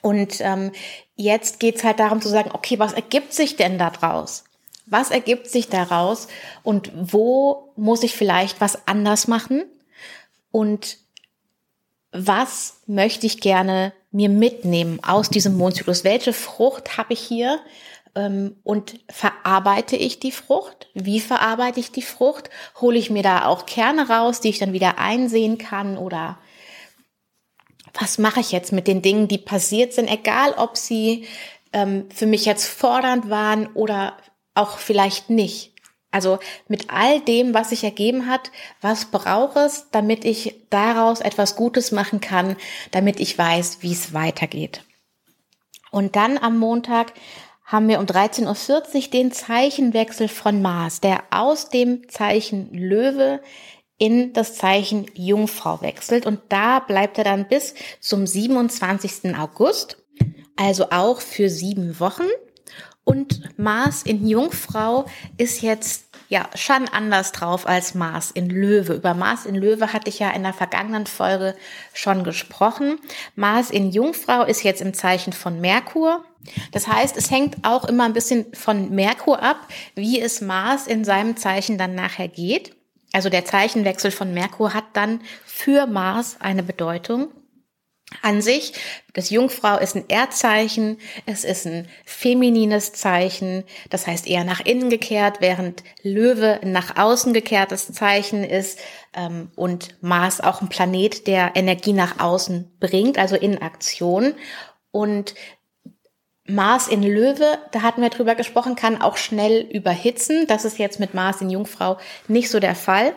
Und 0.00 0.40
ähm, 0.40 0.70
jetzt 1.16 1.60
geht's 1.60 1.84
halt 1.84 2.00
darum 2.00 2.20
zu 2.20 2.28
sagen, 2.28 2.50
okay, 2.52 2.78
was 2.78 2.92
ergibt 2.92 3.32
sich 3.32 3.56
denn 3.56 3.78
daraus? 3.78 4.44
Was 4.86 5.10
ergibt 5.10 5.48
sich 5.48 5.68
daraus 5.68 6.28
und 6.62 6.92
wo 6.94 7.72
muss 7.76 8.02
ich 8.02 8.14
vielleicht 8.14 8.60
was 8.60 8.86
anders 8.86 9.28
machen? 9.28 9.64
Und 10.50 10.98
was 12.12 12.80
möchte 12.86 13.26
ich 13.26 13.40
gerne 13.40 13.92
mir 14.12 14.28
mitnehmen 14.28 15.00
aus 15.02 15.30
diesem 15.30 15.56
Mondzyklus? 15.56 16.04
Welche 16.04 16.32
Frucht 16.32 16.96
habe 16.96 17.14
ich 17.14 17.20
hier? 17.20 17.58
Ähm, 18.14 18.56
und 18.62 19.00
verarbeite 19.10 19.96
ich 19.96 20.20
die 20.20 20.30
Frucht? 20.30 20.88
Wie 20.94 21.18
verarbeite 21.18 21.80
ich 21.80 21.90
die 21.90 22.02
Frucht? 22.02 22.50
Hole 22.80 22.98
ich 22.98 23.10
mir 23.10 23.24
da 23.24 23.46
auch 23.46 23.66
Kerne 23.66 24.08
raus, 24.08 24.40
die 24.40 24.50
ich 24.50 24.58
dann 24.58 24.72
wieder 24.72 24.98
einsehen 24.98 25.58
kann? 25.58 25.98
Oder 25.98 26.38
was 27.98 28.18
mache 28.18 28.40
ich 28.40 28.52
jetzt 28.52 28.72
mit 28.72 28.88
den 28.88 29.02
Dingen, 29.02 29.28
die 29.28 29.38
passiert 29.38 29.92
sind, 29.92 30.10
egal 30.10 30.52
ob 30.54 30.76
sie 30.76 31.26
ähm, 31.72 32.06
für 32.12 32.26
mich 32.26 32.44
jetzt 32.44 32.66
fordernd 32.66 33.30
waren 33.30 33.68
oder 33.74 34.16
auch 34.54 34.78
vielleicht 34.78 35.30
nicht. 35.30 35.72
Also 36.10 36.38
mit 36.68 36.90
all 36.90 37.20
dem, 37.20 37.54
was 37.54 37.70
sich 37.70 37.82
ergeben 37.82 38.28
hat, 38.28 38.52
was 38.80 39.06
braucht 39.06 39.56
es, 39.56 39.88
damit 39.90 40.24
ich 40.24 40.54
daraus 40.70 41.20
etwas 41.20 41.56
Gutes 41.56 41.90
machen 41.90 42.20
kann, 42.20 42.56
damit 42.92 43.18
ich 43.18 43.36
weiß, 43.36 43.78
wie 43.80 43.92
es 43.92 44.12
weitergeht. 44.12 44.84
Und 45.90 46.14
dann 46.14 46.38
am 46.38 46.56
Montag 46.58 47.12
haben 47.64 47.88
wir 47.88 47.98
um 47.98 48.04
13.40 48.04 48.94
Uhr 48.94 49.10
den 49.10 49.32
Zeichenwechsel 49.32 50.28
von 50.28 50.62
Mars, 50.62 51.00
der 51.00 51.24
aus 51.30 51.70
dem 51.70 52.08
Zeichen 52.08 52.72
Löwe 52.72 53.40
in 53.98 54.32
das 54.32 54.54
Zeichen 54.54 55.06
Jungfrau 55.14 55.80
wechselt 55.80 56.26
und 56.26 56.40
da 56.48 56.80
bleibt 56.80 57.18
er 57.18 57.24
dann 57.24 57.48
bis 57.48 57.74
zum 58.00 58.26
27. 58.26 59.36
August, 59.36 59.98
also 60.56 60.90
auch 60.90 61.20
für 61.20 61.48
sieben 61.48 62.00
Wochen. 62.00 62.26
Und 63.04 63.58
Mars 63.58 64.02
in 64.02 64.26
Jungfrau 64.26 65.04
ist 65.36 65.60
jetzt 65.60 66.06
ja 66.28 66.48
schon 66.54 66.88
anders 66.88 67.32
drauf 67.32 67.66
als 67.66 67.94
Mars 67.94 68.30
in 68.30 68.48
Löwe. 68.48 68.94
Über 68.94 69.12
Mars 69.12 69.44
in 69.44 69.54
Löwe 69.54 69.92
hatte 69.92 70.08
ich 70.08 70.18
ja 70.18 70.30
in 70.30 70.42
der 70.42 70.54
vergangenen 70.54 71.06
Folge 71.06 71.54
schon 71.92 72.24
gesprochen. 72.24 72.98
Mars 73.36 73.70
in 73.70 73.90
Jungfrau 73.90 74.44
ist 74.44 74.62
jetzt 74.62 74.80
im 74.80 74.94
Zeichen 74.94 75.34
von 75.34 75.60
Merkur. 75.60 76.24
Das 76.72 76.88
heißt, 76.88 77.16
es 77.16 77.30
hängt 77.30 77.56
auch 77.62 77.84
immer 77.84 78.04
ein 78.04 78.14
bisschen 78.14 78.46
von 78.54 78.90
Merkur 78.90 79.42
ab, 79.42 79.68
wie 79.94 80.20
es 80.20 80.40
Mars 80.40 80.86
in 80.86 81.04
seinem 81.04 81.36
Zeichen 81.36 81.76
dann 81.76 81.94
nachher 81.94 82.28
geht. 82.28 82.74
Also 83.14 83.28
der 83.28 83.44
Zeichenwechsel 83.44 84.10
von 84.10 84.34
Merkur 84.34 84.74
hat 84.74 84.86
dann 84.92 85.20
für 85.46 85.86
Mars 85.86 86.36
eine 86.40 86.64
Bedeutung. 86.64 87.28
An 88.22 88.42
sich, 88.42 88.72
das 89.12 89.30
Jungfrau 89.30 89.78
ist 89.78 89.94
ein 89.94 90.08
Erdzeichen, 90.08 90.98
es 91.24 91.44
ist 91.44 91.64
ein 91.64 91.88
feminines 92.04 92.92
Zeichen, 92.92 93.62
das 93.88 94.08
heißt 94.08 94.26
eher 94.26 94.42
nach 94.42 94.60
innen 94.60 94.90
gekehrt, 94.90 95.36
während 95.40 95.84
Löwe 96.02 96.58
ein 96.60 96.72
nach 96.72 96.96
außen 96.96 97.32
gekehrtes 97.32 97.92
Zeichen 97.92 98.42
ist 98.42 98.80
ähm, 99.14 99.52
und 99.54 100.02
Mars 100.02 100.40
auch 100.40 100.60
ein 100.60 100.68
Planet, 100.68 101.28
der 101.28 101.52
Energie 101.54 101.92
nach 101.92 102.18
außen 102.18 102.76
bringt, 102.80 103.16
also 103.16 103.36
in 103.36 103.62
Aktion. 103.62 104.34
Und 104.90 105.34
Mars 106.46 106.88
in 106.88 107.02
Löwe, 107.02 107.58
da 107.72 107.82
hatten 107.82 108.02
wir 108.02 108.10
drüber 108.10 108.34
gesprochen, 108.34 108.76
kann 108.76 109.00
auch 109.00 109.16
schnell 109.16 109.62
überhitzen. 109.62 110.46
Das 110.46 110.64
ist 110.64 110.78
jetzt 110.78 111.00
mit 111.00 111.14
Mars 111.14 111.40
in 111.40 111.50
Jungfrau 111.50 111.98
nicht 112.28 112.50
so 112.50 112.60
der 112.60 112.74
Fall. 112.74 113.14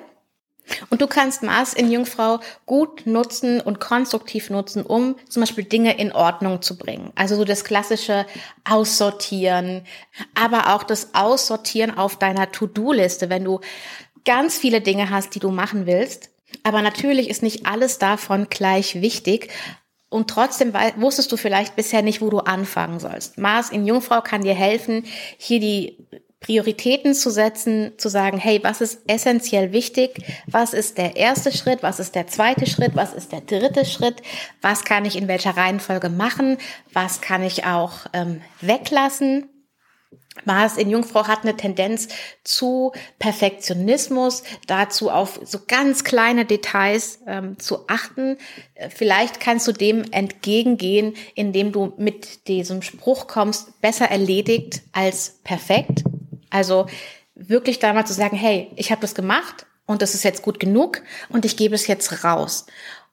Und 0.89 1.01
du 1.01 1.07
kannst 1.07 1.43
Mars 1.43 1.73
in 1.73 1.91
Jungfrau 1.91 2.39
gut 2.65 3.05
nutzen 3.05 3.61
und 3.61 3.79
konstruktiv 3.79 4.49
nutzen, 4.49 4.83
um 4.83 5.15
zum 5.29 5.41
Beispiel 5.41 5.63
Dinge 5.63 5.97
in 5.97 6.11
Ordnung 6.11 6.61
zu 6.61 6.77
bringen. 6.77 7.11
Also 7.15 7.35
so 7.35 7.45
das 7.45 7.63
klassische 7.63 8.25
Aussortieren, 8.69 9.85
aber 10.35 10.75
auch 10.75 10.83
das 10.83 11.13
Aussortieren 11.13 11.97
auf 11.97 12.17
deiner 12.17 12.51
To-Do-Liste, 12.51 13.29
wenn 13.29 13.45
du 13.45 13.61
ganz 14.25 14.57
viele 14.57 14.81
Dinge 14.81 15.09
hast, 15.09 15.35
die 15.35 15.39
du 15.39 15.51
machen 15.51 15.85
willst. 15.85 16.29
Aber 16.63 16.81
natürlich 16.81 17.29
ist 17.29 17.43
nicht 17.43 17.65
alles 17.65 17.97
davon 17.97 18.47
gleich 18.49 19.01
wichtig. 19.01 19.49
Und 20.09 20.29
trotzdem 20.29 20.73
wusstest 20.95 21.31
du 21.31 21.37
vielleicht 21.37 21.75
bisher 21.75 22.01
nicht, 22.01 22.21
wo 22.21 22.29
du 22.29 22.39
anfangen 22.39 22.99
sollst. 22.99 23.37
Mars 23.37 23.69
in 23.69 23.85
Jungfrau 23.85 24.21
kann 24.21 24.41
dir 24.41 24.55
helfen, 24.55 25.03
hier 25.37 25.59
die 25.59 26.07
Prioritäten 26.39 27.13
zu 27.13 27.31
setzen, 27.31 27.93
zu 27.97 28.09
sagen, 28.09 28.37
hey, 28.37 28.59
was 28.63 28.79
ist 28.79 29.01
essentiell 29.07 29.73
wichtig? 29.73 30.21
Was 30.45 30.73
ist 30.73 30.97
der 30.97 31.15
erste 31.15 31.51
Schritt? 31.51 31.81
Was 31.81 31.99
ist 31.99 32.15
der 32.15 32.27
zweite 32.27 32.67
Schritt? 32.67 32.95
Was 32.95 33.13
ist 33.13 33.31
der 33.31 33.41
dritte 33.41 33.85
Schritt? 33.85 34.21
Was 34.61 34.85
kann 34.85 35.03
ich 35.03 35.17
in 35.17 35.27
welcher 35.27 35.57
Reihenfolge 35.57 36.09
machen? 36.09 36.57
Was 36.93 37.21
kann 37.21 37.43
ich 37.43 37.65
auch 37.65 38.05
ähm, 38.13 38.41
weglassen? 38.61 39.49
Mars 40.45 40.77
in 40.77 40.89
Jungfrau 40.89 41.27
hat 41.27 41.43
eine 41.43 41.55
Tendenz 41.57 42.07
zu 42.43 42.91
Perfektionismus, 43.19 44.43
dazu 44.67 45.09
auf 45.09 45.39
so 45.43 45.59
ganz 45.67 46.03
kleine 46.03 46.45
Details 46.45 47.19
ähm, 47.27 47.59
zu 47.59 47.87
achten. 47.87 48.37
Vielleicht 48.89 49.39
kannst 49.39 49.67
du 49.67 49.71
dem 49.71 50.03
entgegengehen, 50.11 51.15
indem 51.35 51.71
du 51.71 51.93
mit 51.97 52.47
diesem 52.47 52.81
Spruch 52.81 53.27
kommst, 53.27 53.81
besser 53.81 54.09
erledigt 54.09 54.81
als 54.93 55.39
perfekt. 55.43 56.03
Also 56.49 56.87
wirklich 57.35 57.79
da 57.79 57.93
mal 57.93 58.05
zu 58.05 58.13
sagen, 58.13 58.37
hey, 58.37 58.71
ich 58.75 58.91
habe 58.91 59.01
das 59.01 59.15
gemacht 59.15 59.65
und 59.85 60.01
das 60.01 60.13
ist 60.13 60.23
jetzt 60.23 60.41
gut 60.41 60.59
genug 60.59 61.01
und 61.29 61.45
ich 61.45 61.57
gebe 61.57 61.75
es 61.75 61.87
jetzt 61.87 62.23
raus. 62.23 62.65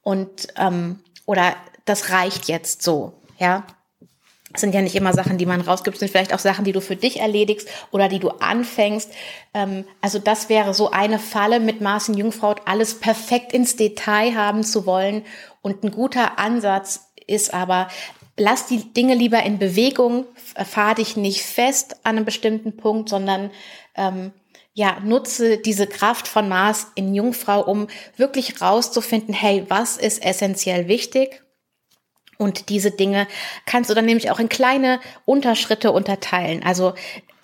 Und 0.03 0.49
ähm, 0.57 1.01
oder 1.27 1.57
das 1.85 2.11
reicht 2.11 2.47
jetzt 2.47 2.83
so, 2.83 3.15
ja. 3.39 3.67
Das 4.55 4.61
sind 4.61 4.73
ja 4.73 4.83
nicht 4.83 4.95
immer 4.95 5.13
Sachen, 5.13 5.37
die 5.37 5.47
man 5.47 5.61
rausgibt, 5.61 5.99
sind 5.99 6.13
vielleicht 6.13 6.33
auch 6.33 6.39
Sachen, 6.39 6.65
die 6.65 6.71
du 6.71 6.81
für 6.81 6.95
dich 6.95 7.19
erledigst 7.19 7.69
oder 7.91 8.09
die 8.09 8.21
du 8.21 8.29
anfängst. 8.29 9.11
Ähm, 9.53 9.85
also 10.01 10.21
das 10.21 10.49
wäre 10.49 10.73
so 10.75 10.93
eine 10.93 11.19
Falle 11.19 11.59
mit 11.59 11.81
Marcin 11.81 12.15
Jungfrau, 12.15 12.55
alles 12.65 13.01
perfekt 13.01 13.53
ins 13.53 13.75
Detail 13.75 14.37
haben 14.37 14.63
zu 14.63 14.87
wollen. 14.87 15.25
Und 15.61 15.83
ein 15.83 15.91
guter 15.91 16.39
Ansatz 16.39 17.11
ist 17.27 17.53
aber, 17.53 17.89
lass 18.37 18.67
die 18.67 18.93
Dinge 18.93 19.17
lieber 19.17 19.43
in 19.43 19.59
Bewegung, 19.59 20.25
fahr 20.65 20.95
dich 20.95 21.17
nicht 21.17 21.43
fest 21.43 21.97
an 22.05 22.17
einem 22.17 22.25
bestimmten 22.25 22.77
Punkt, 22.77 23.09
sondern 23.09 23.51
ähm, 23.97 24.31
ja, 24.73 24.99
nutze 25.03 25.59
diese 25.59 25.89
Kraft 25.89 26.29
von 26.29 26.49
Mars 26.49 26.89
in 26.95 27.13
Jungfrau, 27.13 27.61
um 27.61 27.89
wirklich 28.17 28.61
rauszufinden, 28.61 29.35
hey, 29.35 29.65
was 29.69 29.97
ist 29.97 30.25
essentiell 30.25 30.87
wichtig? 30.87 31.44
Und 32.39 32.69
diese 32.69 32.91
Dinge 32.91 33.27
kannst 33.67 33.91
du 33.91 33.95
dann 33.95 34.07
nämlich 34.07 34.31
auch 34.31 34.39
in 34.39 34.49
kleine 34.49 35.01
Unterschritte 35.25 35.93
unterteilen. 35.93 36.63
Also 36.65 36.95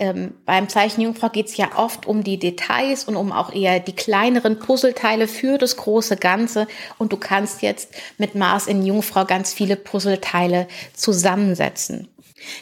ähm, 0.00 0.32
beim 0.46 0.68
Zeichen 0.68 1.02
Jungfrau 1.02 1.28
geht 1.28 1.46
es 1.46 1.56
ja 1.58 1.68
oft 1.76 2.06
um 2.06 2.24
die 2.24 2.38
Details 2.38 3.04
und 3.04 3.16
um 3.16 3.32
auch 3.32 3.52
eher 3.52 3.80
die 3.80 3.94
kleineren 3.94 4.58
Puzzleteile 4.58 5.28
für 5.28 5.58
das 5.58 5.76
große 5.76 6.16
Ganze. 6.16 6.66
Und 6.98 7.12
du 7.12 7.18
kannst 7.18 7.60
jetzt 7.60 7.90
mit 8.16 8.34
Mars 8.34 8.66
in 8.66 8.84
Jungfrau 8.84 9.26
ganz 9.26 9.52
viele 9.52 9.76
Puzzleteile 9.76 10.68
zusammensetzen. 10.94 12.08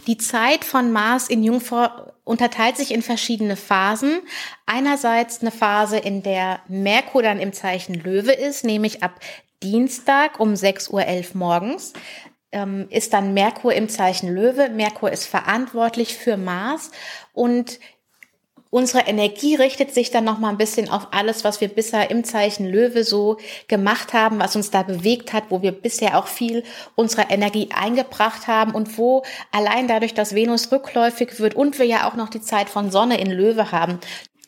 Die 0.09 0.19
Zeit 0.19 0.65
von 0.65 0.91
Mars 0.91 1.29
in 1.29 1.45
Jungfrau 1.45 1.89
unterteilt 2.25 2.77
sich 2.77 2.93
in 2.93 3.03
verschiedene 3.03 3.57
Phasen. 3.57 4.21
Einerseits 4.67 5.41
eine 5.41 5.53
Phase, 5.53 5.97
in 5.97 6.25
der 6.25 6.61
Merkur 6.67 7.23
dann 7.23 7.39
im 7.39 7.53
Zeichen 7.53 7.95
Löwe 7.95 8.33
ist, 8.33 8.65
nämlich 8.65 9.03
ab 9.03 9.21
Dienstag 9.63 10.39
um 10.41 10.53
6.11 10.53 10.91
Uhr 10.91 11.37
morgens 11.37 11.93
ähm, 12.53 12.87
ist 12.91 13.13
dann 13.13 13.35
Merkur 13.35 13.75
im 13.75 13.89
Zeichen 13.89 14.33
Löwe. 14.33 14.69
Merkur 14.71 15.11
ist 15.11 15.27
verantwortlich 15.27 16.17
für 16.17 16.37
Mars 16.37 16.91
und 17.33 17.81
unsere 18.71 19.07
Energie 19.07 19.55
richtet 19.55 19.95
sich 19.95 20.11
dann 20.11 20.25
noch 20.25 20.39
mal 20.39 20.51
ein 20.51 20.59
bisschen 20.59 20.91
auf 20.91 21.09
alles, 21.11 21.43
was 21.43 21.61
wir 21.61 21.69
bisher 21.69 22.11
im 22.11 22.23
Zeichen 22.23 22.67
Löwe 22.67 23.03
so 23.03 23.39
gemacht 23.67 24.13
haben, 24.13 24.39
was 24.39 24.57
uns 24.57 24.71
da 24.71 24.83
bewegt 24.83 25.33
hat, 25.33 25.45
wo 25.49 25.63
wir 25.63 25.73
bisher 25.73 26.19
auch 26.19 26.27
viel 26.27 26.65
unserer 26.95 27.31
Energie 27.31 27.71
eingebracht 27.75 28.47
haben 28.47 28.75
und 28.75 28.99
wo 28.99 29.25
allein 29.53 29.89
dadurch, 29.89 30.15
dass 30.15 30.35
Venus 30.35 30.71
rückläufig 30.71 31.41
wird 31.41 31.55
und 31.55 31.79
wir 31.79 31.87
ja 31.87 32.09
auch 32.09 32.15
noch 32.15 32.29
die 32.29 32.43
Zeit 32.43 32.69
von 32.69 32.91
Sonne 32.91 33.19
in 33.21 33.31
Löwe 33.31 33.73
haben, 33.73 33.99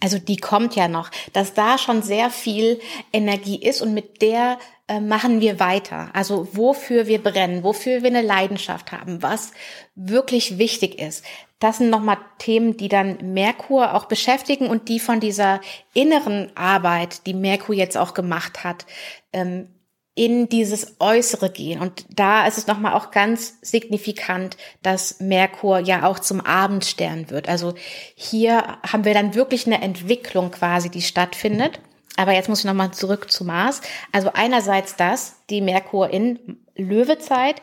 also 0.02 0.18
die 0.18 0.38
kommt 0.38 0.76
ja 0.76 0.88
noch, 0.88 1.10
dass 1.32 1.52
da 1.52 1.76
schon 1.76 2.02
sehr 2.02 2.30
viel 2.30 2.80
Energie 3.12 3.62
ist 3.62 3.82
und 3.82 3.92
mit 3.92 4.22
der 4.22 4.58
äh, 4.90 4.98
machen 4.98 5.40
wir 5.40 5.60
weiter. 5.60 6.10
Also 6.14 6.48
wofür 6.52 7.06
wir 7.06 7.22
brennen, 7.22 7.62
wofür 7.62 8.02
wir 8.02 8.10
eine 8.10 8.22
Leidenschaft 8.22 8.90
haben, 8.90 9.22
was 9.22 9.52
wirklich 9.94 10.58
wichtig 10.58 10.98
ist. 10.98 11.24
Das 11.60 11.78
sind 11.78 11.90
nochmal 11.90 12.16
Themen, 12.38 12.76
die 12.76 12.88
dann 12.88 13.32
Merkur 13.32 13.94
auch 13.94 14.06
beschäftigen 14.06 14.66
und 14.66 14.88
die 14.88 14.98
von 14.98 15.20
dieser 15.20 15.60
inneren 15.94 16.50
Arbeit, 16.56 17.24
die 17.26 17.34
Merkur 17.34 17.76
jetzt 17.76 17.96
auch 17.96 18.14
gemacht 18.14 18.64
hat, 18.64 18.84
ähm, 19.32 19.68
in 20.16 20.48
dieses 20.48 20.96
Äußere 20.98 21.50
gehen. 21.50 21.80
Und 21.80 22.04
da 22.10 22.48
ist 22.48 22.58
es 22.58 22.66
nochmal 22.66 22.94
auch 22.94 23.12
ganz 23.12 23.58
signifikant, 23.62 24.56
dass 24.82 25.20
Merkur 25.20 25.78
ja 25.78 26.04
auch 26.04 26.18
zum 26.18 26.40
Abendstern 26.40 27.30
wird. 27.30 27.48
Also 27.48 27.74
hier 28.16 28.78
haben 28.84 29.04
wir 29.04 29.14
dann 29.14 29.36
wirklich 29.36 29.66
eine 29.66 29.80
Entwicklung 29.82 30.50
quasi, 30.50 30.90
die 30.90 31.02
stattfindet. 31.02 31.78
Aber 32.16 32.32
jetzt 32.32 32.48
muss 32.48 32.60
ich 32.60 32.64
nochmal 32.64 32.92
zurück 32.92 33.30
zu 33.30 33.44
Mars. 33.44 33.80
Also 34.12 34.30
einerseits 34.34 34.96
das, 34.96 35.36
die 35.48 35.60
Merkur 35.60 36.10
in 36.10 36.64
Löwezeit 36.74 37.62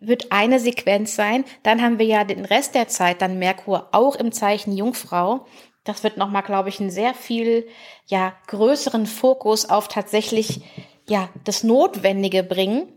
wird 0.00 0.32
eine 0.32 0.58
Sequenz 0.58 1.14
sein. 1.14 1.44
Dann 1.62 1.82
haben 1.82 1.98
wir 1.98 2.06
ja 2.06 2.24
den 2.24 2.44
Rest 2.44 2.74
der 2.74 2.88
Zeit 2.88 3.20
dann 3.20 3.38
Merkur 3.38 3.88
auch 3.92 4.16
im 4.16 4.32
Zeichen 4.32 4.76
Jungfrau. 4.76 5.46
Das 5.84 6.02
wird 6.04 6.16
nochmal, 6.16 6.42
glaube 6.42 6.68
ich, 6.68 6.80
einen 6.80 6.90
sehr 6.90 7.14
viel, 7.14 7.66
ja, 8.06 8.34
größeren 8.46 9.06
Fokus 9.06 9.68
auf 9.68 9.88
tatsächlich, 9.88 10.62
ja, 11.08 11.28
das 11.44 11.62
Notwendige 11.62 12.42
bringen. 12.42 12.92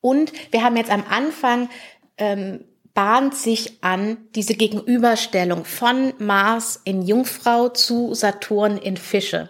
Und 0.00 0.32
wir 0.52 0.62
haben 0.62 0.76
jetzt 0.76 0.90
am 0.90 1.04
Anfang 1.08 1.68
ähm, 2.16 2.64
bahnt 2.94 3.34
sich 3.34 3.82
an 3.82 4.18
diese 4.34 4.54
Gegenüberstellung 4.54 5.64
von 5.64 6.12
Mars 6.18 6.80
in 6.84 7.02
Jungfrau 7.02 7.68
zu 7.68 8.14
Saturn 8.14 8.76
in 8.78 8.96
Fische. 8.96 9.48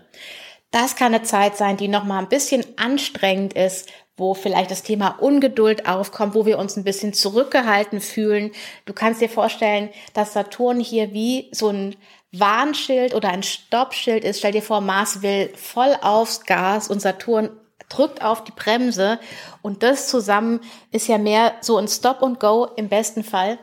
Das 0.70 0.94
kann 0.94 1.14
eine 1.14 1.24
Zeit 1.24 1.56
sein, 1.56 1.76
die 1.76 1.88
noch 1.88 2.04
mal 2.04 2.20
ein 2.20 2.28
bisschen 2.28 2.64
anstrengend 2.76 3.54
ist, 3.54 3.88
wo 4.16 4.34
vielleicht 4.34 4.70
das 4.70 4.82
Thema 4.82 5.16
Ungeduld 5.20 5.88
aufkommt, 5.88 6.34
wo 6.34 6.46
wir 6.46 6.58
uns 6.58 6.76
ein 6.76 6.84
bisschen 6.84 7.12
zurückgehalten 7.12 8.00
fühlen. 8.00 8.52
Du 8.84 8.92
kannst 8.92 9.20
dir 9.20 9.30
vorstellen, 9.30 9.88
dass 10.12 10.34
Saturn 10.34 10.78
hier 10.78 11.12
wie 11.12 11.48
so 11.52 11.70
ein 11.70 11.96
Warnschild 12.30 13.14
oder 13.14 13.30
ein 13.30 13.42
Stoppschild 13.42 14.24
ist. 14.24 14.38
Stell 14.38 14.52
dir 14.52 14.62
vor, 14.62 14.80
Mars 14.80 15.22
will 15.22 15.50
voll 15.56 15.96
aufs 16.02 16.44
Gas 16.44 16.88
und 16.88 17.00
Saturn 17.00 17.50
drückt 17.90 18.22
auf 18.22 18.44
die 18.44 18.52
Bremse 18.52 19.18
und 19.60 19.82
das 19.82 20.08
zusammen 20.08 20.60
ist 20.90 21.08
ja 21.08 21.18
mehr 21.18 21.52
so 21.60 21.76
ein 21.76 21.88
Stop 21.88 22.22
and 22.22 22.40
Go 22.40 22.68
im 22.76 22.88
besten 22.88 23.22
Fall. 23.22 23.58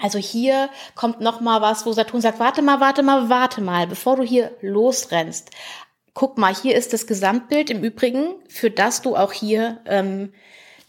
Also 0.00 0.18
hier 0.18 0.68
kommt 0.94 1.20
noch 1.20 1.40
mal 1.40 1.60
was, 1.60 1.84
wo 1.84 1.92
Saturn 1.92 2.20
sagt, 2.20 2.40
warte 2.40 2.62
mal, 2.62 2.80
warte 2.80 3.02
mal, 3.02 3.28
warte 3.28 3.60
mal, 3.60 3.86
bevor 3.86 4.16
du 4.16 4.22
hier 4.22 4.52
losrennst 4.60 5.50
guck 6.18 6.36
mal, 6.36 6.52
hier 6.52 6.74
ist 6.74 6.92
das 6.92 7.06
Gesamtbild 7.06 7.70
im 7.70 7.84
Übrigen, 7.84 8.34
für 8.48 8.72
das 8.72 9.02
du 9.02 9.14
auch 9.14 9.32
hier 9.32 9.78
ähm, 9.86 10.32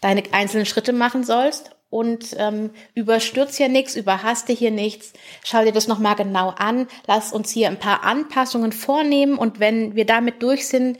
deine 0.00 0.24
einzelnen 0.32 0.66
Schritte 0.66 0.92
machen 0.92 1.22
sollst. 1.22 1.70
Und 1.88 2.34
ähm, 2.36 2.70
überstürz 2.94 3.56
hier 3.56 3.68
nichts, 3.68 3.94
überhaste 3.94 4.52
hier 4.52 4.72
nichts. 4.72 5.12
Schau 5.44 5.62
dir 5.62 5.70
das 5.70 5.86
nochmal 5.86 6.16
genau 6.16 6.48
an. 6.50 6.88
Lass 7.06 7.32
uns 7.32 7.50
hier 7.50 7.68
ein 7.68 7.78
paar 7.78 8.02
Anpassungen 8.02 8.72
vornehmen. 8.72 9.38
Und 9.38 9.60
wenn 9.60 9.94
wir 9.94 10.04
damit 10.04 10.42
durch 10.42 10.66
sind, 10.66 10.98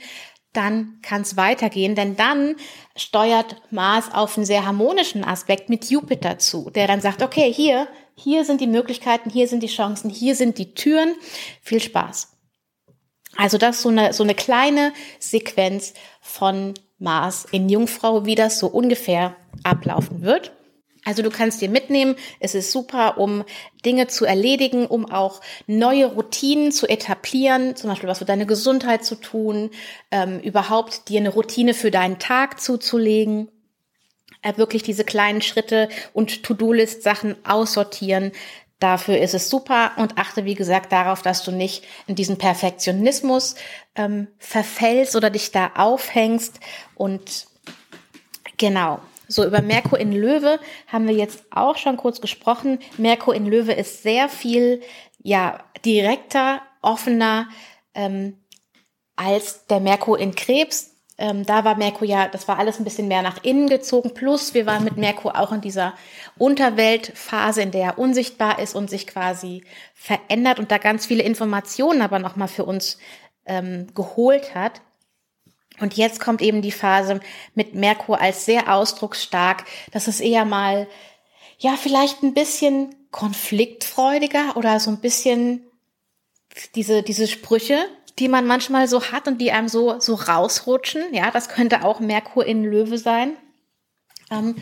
dann 0.53 0.99
kann 1.01 1.21
es 1.21 1.37
weitergehen. 1.37 1.95
Denn 1.95 2.15
dann 2.15 2.55
steuert 2.95 3.55
Mars 3.71 4.13
auf 4.13 4.37
einen 4.37 4.45
sehr 4.45 4.65
harmonischen 4.65 5.23
Aspekt 5.23 5.69
mit 5.69 5.89
Jupiter 5.89 6.39
zu, 6.39 6.69
der 6.69 6.87
dann 6.87 7.01
sagt, 7.01 7.21
okay, 7.21 7.51
hier, 7.51 7.87
hier 8.15 8.45
sind 8.45 8.61
die 8.61 8.67
Möglichkeiten, 8.67 9.29
hier 9.29 9.47
sind 9.47 9.63
die 9.63 9.67
Chancen, 9.67 10.09
hier 10.09 10.35
sind 10.35 10.57
die 10.57 10.73
Türen. 10.73 11.15
Viel 11.61 11.81
Spaß. 11.81 12.29
Also 13.37 13.57
das 13.57 13.77
ist 13.77 13.81
so 13.83 13.89
eine, 13.89 14.13
so 14.13 14.23
eine 14.23 14.35
kleine 14.35 14.93
Sequenz 15.19 15.93
von 16.21 16.73
Mars 16.99 17.45
in 17.51 17.69
Jungfrau, 17.69 18.25
wie 18.25 18.35
das 18.35 18.59
so 18.59 18.67
ungefähr 18.67 19.35
ablaufen 19.63 20.21
wird. 20.21 20.51
Also 21.03 21.23
du 21.23 21.31
kannst 21.31 21.61
dir 21.61 21.69
mitnehmen, 21.69 22.15
es 22.39 22.53
ist 22.53 22.71
super, 22.71 23.17
um 23.17 23.43
Dinge 23.85 24.07
zu 24.07 24.25
erledigen, 24.25 24.85
um 24.85 25.11
auch 25.11 25.41
neue 25.65 26.05
Routinen 26.05 26.71
zu 26.71 26.87
etablieren, 26.87 27.75
zum 27.75 27.89
Beispiel 27.89 28.09
was 28.09 28.19
für 28.19 28.25
deine 28.25 28.45
Gesundheit 28.45 29.03
zu 29.03 29.15
tun, 29.15 29.71
ähm, 30.11 30.39
überhaupt 30.39 31.09
dir 31.09 31.19
eine 31.19 31.29
Routine 31.29 31.73
für 31.73 31.89
deinen 31.89 32.19
Tag 32.19 32.61
zuzulegen, 32.61 33.49
äh, 34.43 34.57
wirklich 34.57 34.83
diese 34.83 35.03
kleinen 35.03 35.41
Schritte 35.41 35.89
und 36.13 36.43
To-Do-List-Sachen 36.43 37.35
aussortieren, 37.45 38.31
Dafür 38.81 39.19
ist 39.19 39.35
es 39.35 39.47
super 39.47 39.91
und 39.97 40.17
achte, 40.17 40.43
wie 40.43 40.55
gesagt, 40.55 40.91
darauf, 40.91 41.21
dass 41.21 41.43
du 41.43 41.51
nicht 41.51 41.83
in 42.07 42.15
diesen 42.15 42.39
Perfektionismus 42.39 43.53
ähm, 43.93 44.27
verfällst 44.39 45.15
oder 45.15 45.29
dich 45.29 45.51
da 45.51 45.69
aufhängst. 45.75 46.59
Und 46.95 47.45
genau, 48.57 48.99
so 49.31 49.45
über 49.45 49.61
Merkur 49.61 49.99
in 49.99 50.11
Löwe 50.11 50.59
haben 50.87 51.07
wir 51.07 51.15
jetzt 51.15 51.45
auch 51.51 51.77
schon 51.77 51.97
kurz 51.97 52.21
gesprochen. 52.21 52.79
Merkur 52.97 53.33
in 53.33 53.45
Löwe 53.45 53.73
ist 53.73 54.03
sehr 54.03 54.29
viel, 54.29 54.81
ja, 55.23 55.63
direkter, 55.85 56.61
offener 56.81 57.47
ähm, 57.93 58.37
als 59.15 59.67
der 59.67 59.79
Merkur 59.79 60.19
in 60.19 60.35
Krebs. 60.35 60.95
Ähm, 61.17 61.45
da 61.45 61.63
war 61.63 61.75
Merkur 61.75 62.07
ja, 62.07 62.27
das 62.27 62.47
war 62.47 62.57
alles 62.57 62.79
ein 62.79 62.83
bisschen 62.83 63.07
mehr 63.07 63.21
nach 63.21 63.43
innen 63.43 63.69
gezogen. 63.69 64.13
Plus 64.13 64.53
wir 64.53 64.65
waren 64.65 64.83
mit 64.83 64.97
Merkur 64.97 65.39
auch 65.39 65.51
in 65.51 65.61
dieser 65.61 65.93
Unterweltphase, 66.37 67.61
in 67.61 67.71
der 67.71 67.83
er 67.83 67.99
unsichtbar 67.99 68.59
ist 68.59 68.75
und 68.75 68.89
sich 68.89 69.07
quasi 69.07 69.63
verändert 69.93 70.59
und 70.59 70.71
da 70.71 70.77
ganz 70.77 71.05
viele 71.05 71.23
Informationen 71.23 72.01
aber 72.01 72.19
nochmal 72.19 72.47
für 72.47 72.65
uns 72.65 72.97
ähm, 73.45 73.87
geholt 73.93 74.55
hat. 74.55 74.81
Und 75.81 75.95
jetzt 75.95 76.19
kommt 76.19 76.41
eben 76.41 76.61
die 76.61 76.71
Phase 76.71 77.19
mit 77.55 77.75
Merkur 77.75 78.21
als 78.21 78.45
sehr 78.45 78.73
ausdrucksstark. 78.73 79.65
Das 79.91 80.07
ist 80.07 80.21
eher 80.21 80.45
mal, 80.45 80.87
ja, 81.57 81.75
vielleicht 81.75 82.23
ein 82.23 82.33
bisschen 82.33 82.95
konfliktfreudiger 83.11 84.55
oder 84.55 84.79
so 84.79 84.89
ein 84.91 85.01
bisschen 85.01 85.63
diese, 86.75 87.03
diese 87.03 87.27
Sprüche, 87.27 87.77
die 88.19 88.27
man 88.27 88.45
manchmal 88.45 88.87
so 88.87 89.03
hat 89.11 89.27
und 89.27 89.39
die 89.39 89.51
einem 89.51 89.67
so, 89.67 89.99
so 89.99 90.15
rausrutschen. 90.15 91.13
Ja, 91.13 91.31
das 91.31 91.49
könnte 91.49 91.83
auch 91.83 91.99
Merkur 91.99 92.45
in 92.45 92.63
Löwe 92.63 92.97
sein. 92.97 93.35
Ähm, 94.29 94.55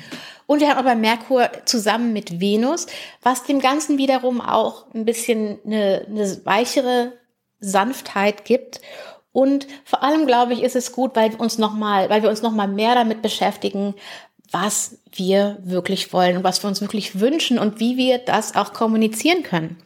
und 0.46 0.62
wir 0.62 0.70
haben 0.70 0.80
aber 0.80 0.96
Merkur 0.96 1.50
zusammen 1.66 2.12
mit 2.14 2.40
Venus, 2.40 2.88
was 3.22 3.44
dem 3.44 3.60
Ganzen 3.60 3.98
wiederum 3.98 4.42
auch 4.42 4.86
ein 4.94 5.06
bisschen 5.06 5.60
eine, 5.66 6.06
eine 6.08 6.46
weichere 6.46 7.14
Sanftheit 7.60 8.46
gibt. 8.46 8.82
Und 9.32 9.68
vor 9.84 10.04
allem 10.04 10.26
glaube 10.26 10.54
ich, 10.54 10.64
ist 10.64 10.76
es 10.76 10.92
gut, 10.92 11.16
weil 11.16 11.32
wir 11.32 11.40
uns 11.40 11.58
nochmal, 11.58 12.10
weil 12.10 12.24
wir 12.24 12.30
uns 12.30 12.42
nochmal 12.42 12.68
mehr 12.68 12.96
damit 12.96 13.22
beschäftigen, 13.22 13.94
was 14.52 15.00
wir 15.12 15.60
wirklich 15.62 16.12
wollen 16.14 16.38
und 16.38 16.44
was 16.44 16.64
wir 16.64 16.68
uns 16.68 16.82
wirklich 16.82 17.20
wünschen 17.20 17.60
und 17.60 17.80
wie 17.80 17.98
wir 17.98 18.18
das 18.18 18.56
auch 18.56 18.74
kommunizieren 18.74 19.44
können. 19.44 19.78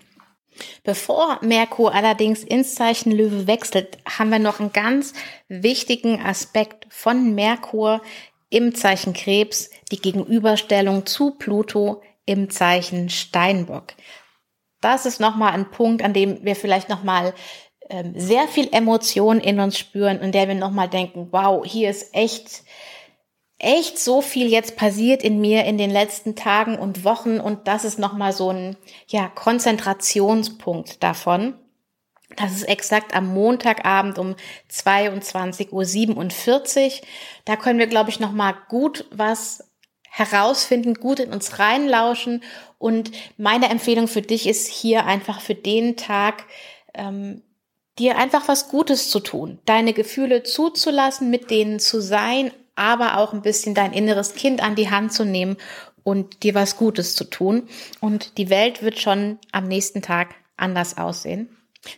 Bevor 0.83 1.39
Merkur 1.41 1.93
allerdings 1.93 2.43
ins 2.43 2.75
Zeichen 2.75 3.11
Löwe 3.11 3.47
wechselt, 3.47 3.97
haben 4.07 4.29
wir 4.29 4.39
noch 4.39 4.59
einen 4.59 4.71
ganz 4.71 5.13
wichtigen 5.47 6.21
Aspekt 6.21 6.85
von 6.89 7.33
Merkur 7.33 8.01
im 8.49 8.75
Zeichen 8.75 9.13
Krebs, 9.13 9.71
die 9.91 9.99
Gegenüberstellung 9.99 11.05
zu 11.05 11.31
Pluto 11.31 12.01
im 12.25 12.49
Zeichen 12.49 13.09
Steinbock. 13.09 13.93
Das 14.79 15.05
ist 15.05 15.19
nochmal 15.19 15.53
ein 15.53 15.71
Punkt, 15.71 16.03
an 16.03 16.13
dem 16.13 16.43
wir 16.43 16.55
vielleicht 16.55 16.89
nochmal 16.89 17.33
ähm, 17.93 18.13
sehr 18.15 18.47
viel 18.47 18.69
Emotion 18.71 19.39
in 19.39 19.59
uns 19.59 19.77
spüren 19.77 20.19
und 20.19 20.33
der 20.33 20.47
wir 20.47 20.55
nochmal 20.55 20.89
denken, 20.89 21.27
wow, 21.29 21.63
hier 21.63 21.91
ist 21.91 22.15
echt 22.15 22.63
echt 23.59 23.99
so 23.99 24.21
viel 24.21 24.47
jetzt 24.47 24.75
passiert 24.75 25.23
in 25.23 25.39
mir 25.39 25.63
in 25.65 25.77
den 25.77 25.91
letzten 25.91 26.35
Tagen 26.35 26.77
und 26.77 27.05
Wochen 27.05 27.39
und 27.39 27.67
das 27.67 27.85
ist 27.85 27.99
nochmal 27.99 28.33
so 28.33 28.49
ein, 28.49 28.75
ja, 29.07 29.29
Konzentrationspunkt 29.29 31.01
davon. 31.03 31.53
Das 32.35 32.51
ist 32.51 32.63
exakt 32.63 33.15
am 33.15 33.27
Montagabend 33.27 34.17
um 34.17 34.35
22.47 34.71 35.71
Uhr. 35.71 36.91
Da 37.45 37.55
können 37.55 37.77
wir, 37.77 37.87
glaube 37.87 38.09
ich, 38.09 38.19
nochmal 38.19 38.55
gut 38.69 39.05
was 39.11 39.71
herausfinden, 40.09 40.95
gut 40.95 41.19
in 41.19 41.31
uns 41.31 41.59
reinlauschen. 41.59 42.43
Und 42.79 43.11
meine 43.37 43.69
Empfehlung 43.69 44.07
für 44.07 44.23
dich 44.23 44.47
ist 44.47 44.67
hier 44.67 45.05
einfach 45.05 45.39
für 45.41 45.55
den 45.55 45.95
Tag, 45.95 46.45
ähm, 46.95 47.43
dir 47.99 48.17
einfach 48.17 48.47
was 48.47 48.69
Gutes 48.69 49.09
zu 49.09 49.19
tun, 49.19 49.59
deine 49.65 49.93
Gefühle 49.93 50.43
zuzulassen, 50.43 51.29
mit 51.29 51.51
denen 51.51 51.79
zu 51.79 52.01
sein, 52.01 52.51
aber 52.75 53.17
auch 53.17 53.33
ein 53.33 53.41
bisschen 53.43 53.75
dein 53.75 53.93
inneres 53.93 54.33
Kind 54.33 54.63
an 54.63 54.75
die 54.75 54.89
Hand 54.89 55.13
zu 55.13 55.25
nehmen 55.25 55.57
und 56.03 56.43
dir 56.43 56.55
was 56.55 56.77
Gutes 56.77 57.15
zu 57.15 57.25
tun. 57.25 57.67
Und 58.01 58.37
die 58.37 58.49
Welt 58.49 58.81
wird 58.81 58.99
schon 58.99 59.39
am 59.51 59.67
nächsten 59.67 60.01
Tag 60.01 60.35
anders 60.57 60.97
aussehen. 60.97 61.55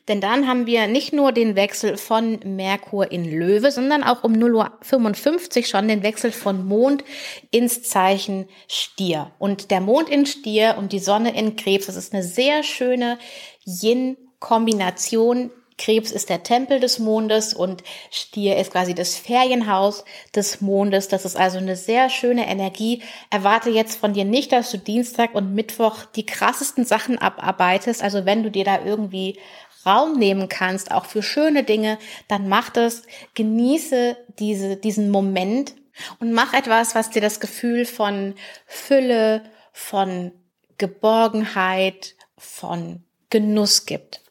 Denn 0.08 0.20
dann 0.20 0.48
haben 0.48 0.66
wir 0.66 0.88
nicht 0.88 1.14
nur 1.14 1.32
den 1.32 1.56
Wechsel 1.56 1.98
von 1.98 2.40
Merkur 2.44 3.12
in 3.12 3.24
Löwe, 3.24 3.72
sondern 3.72 4.04
auch 4.04 4.24
um 4.24 4.34
0.55 4.34 5.58
Uhr 5.58 5.64
schon 5.66 5.88
den 5.88 6.02
Wechsel 6.02 6.32
von 6.32 6.66
Mond 6.66 7.04
ins 7.52 7.84
Zeichen 7.84 8.48
Stier. 8.68 9.32
Und 9.38 9.70
der 9.70 9.82
Mond 9.82 10.10
in 10.10 10.26
Stier 10.26 10.76
und 10.80 10.92
die 10.92 11.00
Sonne 11.00 11.38
in 11.38 11.56
Krebs, 11.56 11.86
das 11.86 11.98
ist 11.98 12.14
eine 12.14 12.24
sehr 12.24 12.64
schöne 12.64 13.20
Yin-Kombination, 13.66 15.52
Krebs 15.78 16.12
ist 16.12 16.30
der 16.30 16.44
Tempel 16.44 16.80
des 16.80 17.00
Mondes 17.00 17.54
und 17.54 17.84
Stier 18.10 18.58
ist 18.58 18.72
quasi 18.72 18.94
das 18.94 19.16
Ferienhaus 19.16 20.06
des 20.34 20.62
Mondes. 20.62 21.10
Das 21.10 21.26
ist 21.26 21.36
also 21.36 21.58
eine 21.58 21.76
sehr 21.76 22.10
schöne 22.10 22.48
Energie. 22.48 23.04
Erwarte 23.30 23.70
jetzt 23.70 24.00
von 24.00 24.14
dir 24.14 24.24
nicht, 24.24 24.52
dass 24.54 24.72
du 24.72 24.78
Dienstag 24.78 25.36
und 25.36 25.54
Mittwoch 25.54 26.06
die 26.16 26.26
krassesten 26.26 26.86
Sachen 26.86 27.18
abarbeitest. 27.18 28.02
Also 28.02 28.26
wenn 28.26 28.44
du 28.44 28.52
dir 28.52 28.64
da 28.64 28.86
irgendwie 28.86 29.38
Raum 29.86 30.18
nehmen 30.18 30.50
kannst, 30.50 30.92
auch 30.92 31.06
für 31.06 31.22
schöne 31.22 31.64
Dinge, 31.64 31.98
dann 32.28 32.48
mach 32.48 32.70
das. 32.70 33.04
Genieße 33.34 34.18
diese, 34.40 34.78
diesen 34.78 35.12
Moment 35.12 35.76
und 36.20 36.32
mach 36.32 36.54
etwas, 36.54 36.96
was 36.96 37.10
dir 37.10 37.22
das 37.22 37.40
Gefühl 37.40 37.86
von 37.86 38.36
Fülle, 38.66 39.44
von 39.74 40.32
Geborgenheit, 40.78 42.16
von 42.38 43.04
Genuss 43.30 43.86
gibt. 43.86 44.25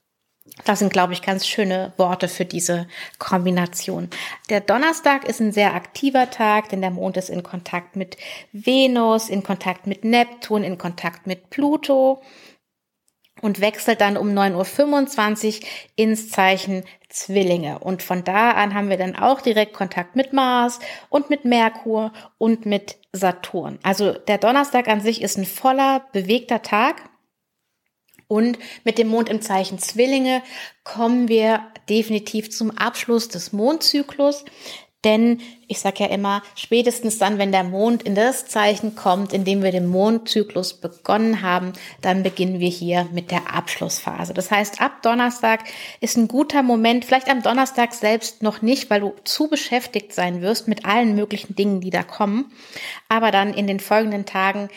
Das 0.64 0.78
sind, 0.78 0.92
glaube 0.92 1.12
ich, 1.12 1.22
ganz 1.22 1.48
schöne 1.48 1.92
Worte 1.96 2.28
für 2.28 2.44
diese 2.44 2.86
Kombination. 3.18 4.08
Der 4.50 4.60
Donnerstag 4.60 5.24
ist 5.24 5.40
ein 5.40 5.52
sehr 5.52 5.74
aktiver 5.74 6.30
Tag, 6.30 6.68
denn 6.68 6.80
der 6.80 6.90
Mond 6.90 7.16
ist 7.16 7.28
in 7.28 7.42
Kontakt 7.42 7.96
mit 7.96 8.16
Venus, 8.52 9.28
in 9.28 9.42
Kontakt 9.42 9.88
mit 9.88 10.04
Neptun, 10.04 10.62
in 10.62 10.78
Kontakt 10.78 11.26
mit 11.26 11.50
Pluto 11.50 12.22
und 13.40 13.60
wechselt 13.60 14.00
dann 14.00 14.16
um 14.16 14.28
9.25 14.28 15.60
Uhr 15.60 15.68
ins 15.96 16.30
Zeichen 16.30 16.84
Zwillinge. 17.08 17.80
Und 17.80 18.02
von 18.02 18.24
da 18.24 18.52
an 18.52 18.74
haben 18.74 18.90
wir 18.90 18.96
dann 18.96 19.16
auch 19.16 19.40
direkt 19.40 19.74
Kontakt 19.74 20.16
mit 20.16 20.32
Mars 20.32 20.78
und 21.08 21.30
mit 21.30 21.44
Merkur 21.44 22.12
und 22.38 22.64
mit 22.64 22.96
Saturn. 23.12 23.78
Also 23.82 24.12
der 24.12 24.38
Donnerstag 24.38 24.88
an 24.88 25.00
sich 25.00 25.20
ist 25.20 25.36
ein 25.36 25.44
voller, 25.44 26.06
bewegter 26.12 26.62
Tag. 26.62 27.02
Und 28.34 28.58
mit 28.82 28.98
dem 28.98 29.06
Mond 29.06 29.28
im 29.28 29.42
Zeichen 29.42 29.78
Zwillinge 29.78 30.42
kommen 30.82 31.28
wir 31.28 31.60
definitiv 31.88 32.50
zum 32.50 32.72
Abschluss 32.72 33.28
des 33.28 33.52
Mondzyklus. 33.52 34.44
Denn 35.04 35.40
ich 35.68 35.78
sage 35.78 36.02
ja 36.02 36.06
immer, 36.10 36.42
spätestens 36.56 37.18
dann, 37.18 37.38
wenn 37.38 37.52
der 37.52 37.62
Mond 37.62 38.02
in 38.02 38.16
das 38.16 38.46
Zeichen 38.46 38.96
kommt, 38.96 39.32
in 39.32 39.44
dem 39.44 39.62
wir 39.62 39.70
den 39.70 39.86
Mondzyklus 39.86 40.80
begonnen 40.80 41.42
haben, 41.42 41.74
dann 42.00 42.24
beginnen 42.24 42.58
wir 42.58 42.70
hier 42.70 43.06
mit 43.12 43.30
der 43.30 43.54
Abschlussphase. 43.54 44.34
Das 44.34 44.50
heißt, 44.50 44.80
ab 44.80 45.02
Donnerstag 45.02 45.60
ist 46.00 46.16
ein 46.16 46.26
guter 46.26 46.64
Moment, 46.64 47.04
vielleicht 47.04 47.30
am 47.30 47.40
Donnerstag 47.40 47.94
selbst 47.94 48.42
noch 48.42 48.62
nicht, 48.62 48.90
weil 48.90 49.02
du 49.02 49.14
zu 49.22 49.46
beschäftigt 49.46 50.12
sein 50.12 50.42
wirst 50.42 50.66
mit 50.66 50.84
allen 50.84 51.14
möglichen 51.14 51.54
Dingen, 51.54 51.80
die 51.80 51.90
da 51.90 52.02
kommen. 52.02 52.50
Aber 53.08 53.30
dann 53.30 53.54
in 53.54 53.68
den 53.68 53.78
folgenden 53.78 54.26
Tagen 54.26 54.70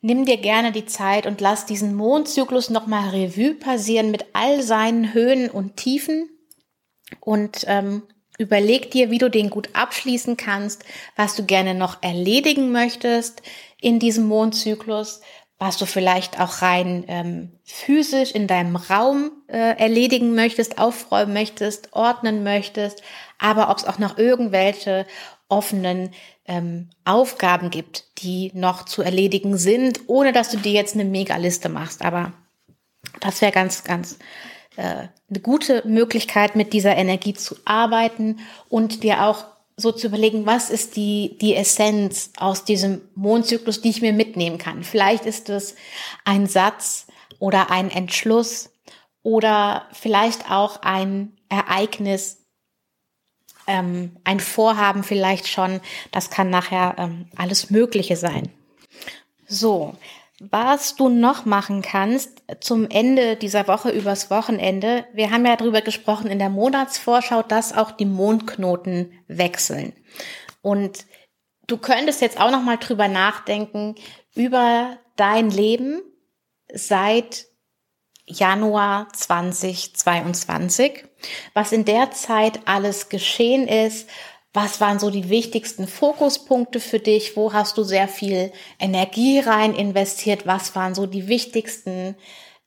Nimm 0.00 0.24
dir 0.24 0.36
gerne 0.36 0.70
die 0.70 0.86
Zeit 0.86 1.26
und 1.26 1.40
lass 1.40 1.66
diesen 1.66 1.94
Mondzyklus 1.94 2.70
nochmal 2.70 3.08
Revue 3.08 3.54
passieren 3.54 4.10
mit 4.10 4.26
all 4.32 4.62
seinen 4.62 5.12
Höhen 5.12 5.50
und 5.50 5.76
Tiefen. 5.76 6.30
Und 7.20 7.64
ähm, 7.66 8.02
überleg 8.38 8.92
dir, 8.92 9.10
wie 9.10 9.18
du 9.18 9.28
den 9.28 9.50
gut 9.50 9.70
abschließen 9.72 10.36
kannst, 10.36 10.84
was 11.16 11.34
du 11.34 11.44
gerne 11.44 11.74
noch 11.74 12.02
erledigen 12.02 12.70
möchtest 12.70 13.42
in 13.80 13.98
diesem 13.98 14.28
Mondzyklus, 14.28 15.20
was 15.58 15.76
du 15.76 15.86
vielleicht 15.86 16.40
auch 16.40 16.62
rein 16.62 17.04
ähm, 17.08 17.58
physisch 17.64 18.30
in 18.30 18.46
deinem 18.46 18.76
Raum 18.76 19.32
äh, 19.48 19.76
erledigen 19.76 20.36
möchtest, 20.36 20.78
aufräumen 20.78 21.32
möchtest, 21.32 21.92
ordnen 21.92 22.44
möchtest, 22.44 23.02
aber 23.38 23.68
ob 23.70 23.78
es 23.78 23.84
auch 23.84 23.98
noch 23.98 24.18
irgendwelche 24.18 25.04
offenen 25.48 26.10
ähm, 26.48 26.88
Aufgaben 27.04 27.70
gibt, 27.70 28.04
die 28.18 28.50
noch 28.54 28.84
zu 28.84 29.02
erledigen 29.02 29.56
sind, 29.56 30.00
ohne 30.08 30.32
dass 30.32 30.50
du 30.50 30.56
dir 30.56 30.72
jetzt 30.72 30.94
eine 30.94 31.04
Mega-Liste 31.04 31.68
machst. 31.68 32.02
Aber 32.02 32.32
das 33.20 33.40
wäre 33.40 33.52
ganz, 33.52 33.84
ganz 33.84 34.18
äh, 34.76 35.08
eine 35.28 35.40
gute 35.42 35.86
Möglichkeit, 35.86 36.56
mit 36.56 36.72
dieser 36.72 36.96
Energie 36.96 37.34
zu 37.34 37.56
arbeiten 37.64 38.40
und 38.68 39.02
dir 39.02 39.24
auch 39.24 39.44
so 39.76 39.92
zu 39.92 40.08
überlegen, 40.08 40.44
was 40.44 40.70
ist 40.70 40.96
die, 40.96 41.38
die 41.40 41.54
Essenz 41.54 42.32
aus 42.36 42.64
diesem 42.64 43.02
Mondzyklus, 43.14 43.80
die 43.80 43.90
ich 43.90 44.02
mir 44.02 44.12
mitnehmen 44.12 44.58
kann. 44.58 44.82
Vielleicht 44.82 45.24
ist 45.24 45.48
es 45.50 45.76
ein 46.24 46.46
Satz 46.46 47.06
oder 47.38 47.70
ein 47.70 47.90
Entschluss 47.90 48.70
oder 49.22 49.86
vielleicht 49.92 50.50
auch 50.50 50.82
ein 50.82 51.36
Ereignis, 51.48 52.38
ähm, 53.68 54.16
ein 54.24 54.40
Vorhaben 54.40 55.04
vielleicht 55.04 55.46
schon. 55.46 55.80
Das 56.10 56.30
kann 56.30 56.50
nachher 56.50 56.96
ähm, 56.98 57.26
alles 57.36 57.70
Mögliche 57.70 58.16
sein. 58.16 58.50
So, 59.46 59.94
was 60.40 60.96
du 60.96 61.08
noch 61.08 61.44
machen 61.44 61.82
kannst 61.82 62.42
zum 62.60 62.88
Ende 62.88 63.36
dieser 63.36 63.66
Woche 63.66 63.90
übers 63.90 64.30
Wochenende. 64.30 65.04
Wir 65.12 65.30
haben 65.30 65.44
ja 65.44 65.56
darüber 65.56 65.82
gesprochen 65.82 66.30
in 66.30 66.38
der 66.38 66.50
Monatsvorschau, 66.50 67.42
dass 67.42 67.72
auch 67.72 67.90
die 67.90 68.04
Mondknoten 68.04 69.12
wechseln. 69.26 69.92
Und 70.62 71.06
du 71.66 71.76
könntest 71.76 72.20
jetzt 72.20 72.40
auch 72.40 72.50
noch 72.50 72.62
mal 72.62 72.76
drüber 72.76 73.08
nachdenken 73.08 73.96
über 74.34 74.98
dein 75.16 75.50
Leben 75.50 76.02
seit 76.72 77.46
Januar 78.24 79.08
2022, 79.12 81.07
was 81.54 81.72
in 81.72 81.84
der 81.84 82.10
Zeit 82.10 82.60
alles 82.66 83.08
geschehen 83.08 83.66
ist, 83.68 84.08
was 84.54 84.80
waren 84.80 84.98
so 84.98 85.10
die 85.10 85.28
wichtigsten 85.28 85.86
Fokuspunkte 85.86 86.80
für 86.80 86.98
dich? 86.98 87.36
Wo 87.36 87.52
hast 87.52 87.76
du 87.76 87.84
sehr 87.84 88.08
viel 88.08 88.50
Energie 88.78 89.40
rein 89.40 89.74
investiert? 89.74 90.46
Was 90.46 90.74
waren 90.74 90.94
so 90.94 91.06
die 91.06 91.28
wichtigsten 91.28 92.16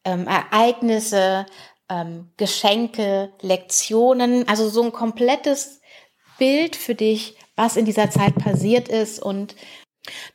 ähm, 0.05 0.27
Ereignisse, 0.27 1.45
ähm, 1.89 2.31
Geschenke, 2.37 3.33
Lektionen? 3.41 4.47
Also 4.47 4.69
so 4.69 4.83
ein 4.83 4.91
komplettes 4.91 5.81
Bild 6.37 6.75
für 6.75 6.95
dich, 6.95 7.35
was 7.55 7.75
in 7.75 7.85
dieser 7.85 8.09
Zeit 8.09 8.35
passiert 8.35 8.87
ist 8.87 9.21
und 9.21 9.55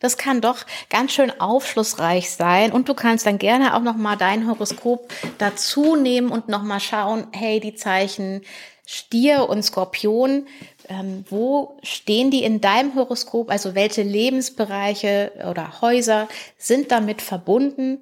das 0.00 0.16
kann 0.16 0.40
doch 0.40 0.58
ganz 0.90 1.12
schön 1.12 1.40
aufschlussreich 1.40 2.30
sein 2.30 2.72
und 2.72 2.88
du 2.88 2.94
kannst 2.94 3.26
dann 3.26 3.38
gerne 3.38 3.74
auch 3.74 3.82
noch 3.82 3.96
mal 3.96 4.16
dein 4.16 4.46
Horoskop 4.46 5.12
dazu 5.38 5.96
nehmen 5.96 6.30
und 6.30 6.48
noch 6.48 6.62
mal 6.62 6.80
schauen, 6.80 7.26
hey, 7.32 7.60
die 7.60 7.74
Zeichen 7.74 8.42
Stier 8.88 9.48
und 9.48 9.64
Skorpion, 9.64 10.46
ähm, 10.88 11.24
wo 11.28 11.76
stehen 11.82 12.30
die 12.30 12.44
in 12.44 12.60
deinem 12.60 12.94
Horoskop? 12.94 13.50
Also 13.50 13.74
welche 13.74 14.02
Lebensbereiche 14.02 15.32
oder 15.50 15.80
Häuser 15.80 16.28
sind 16.56 16.92
damit 16.92 17.20
verbunden? 17.20 17.98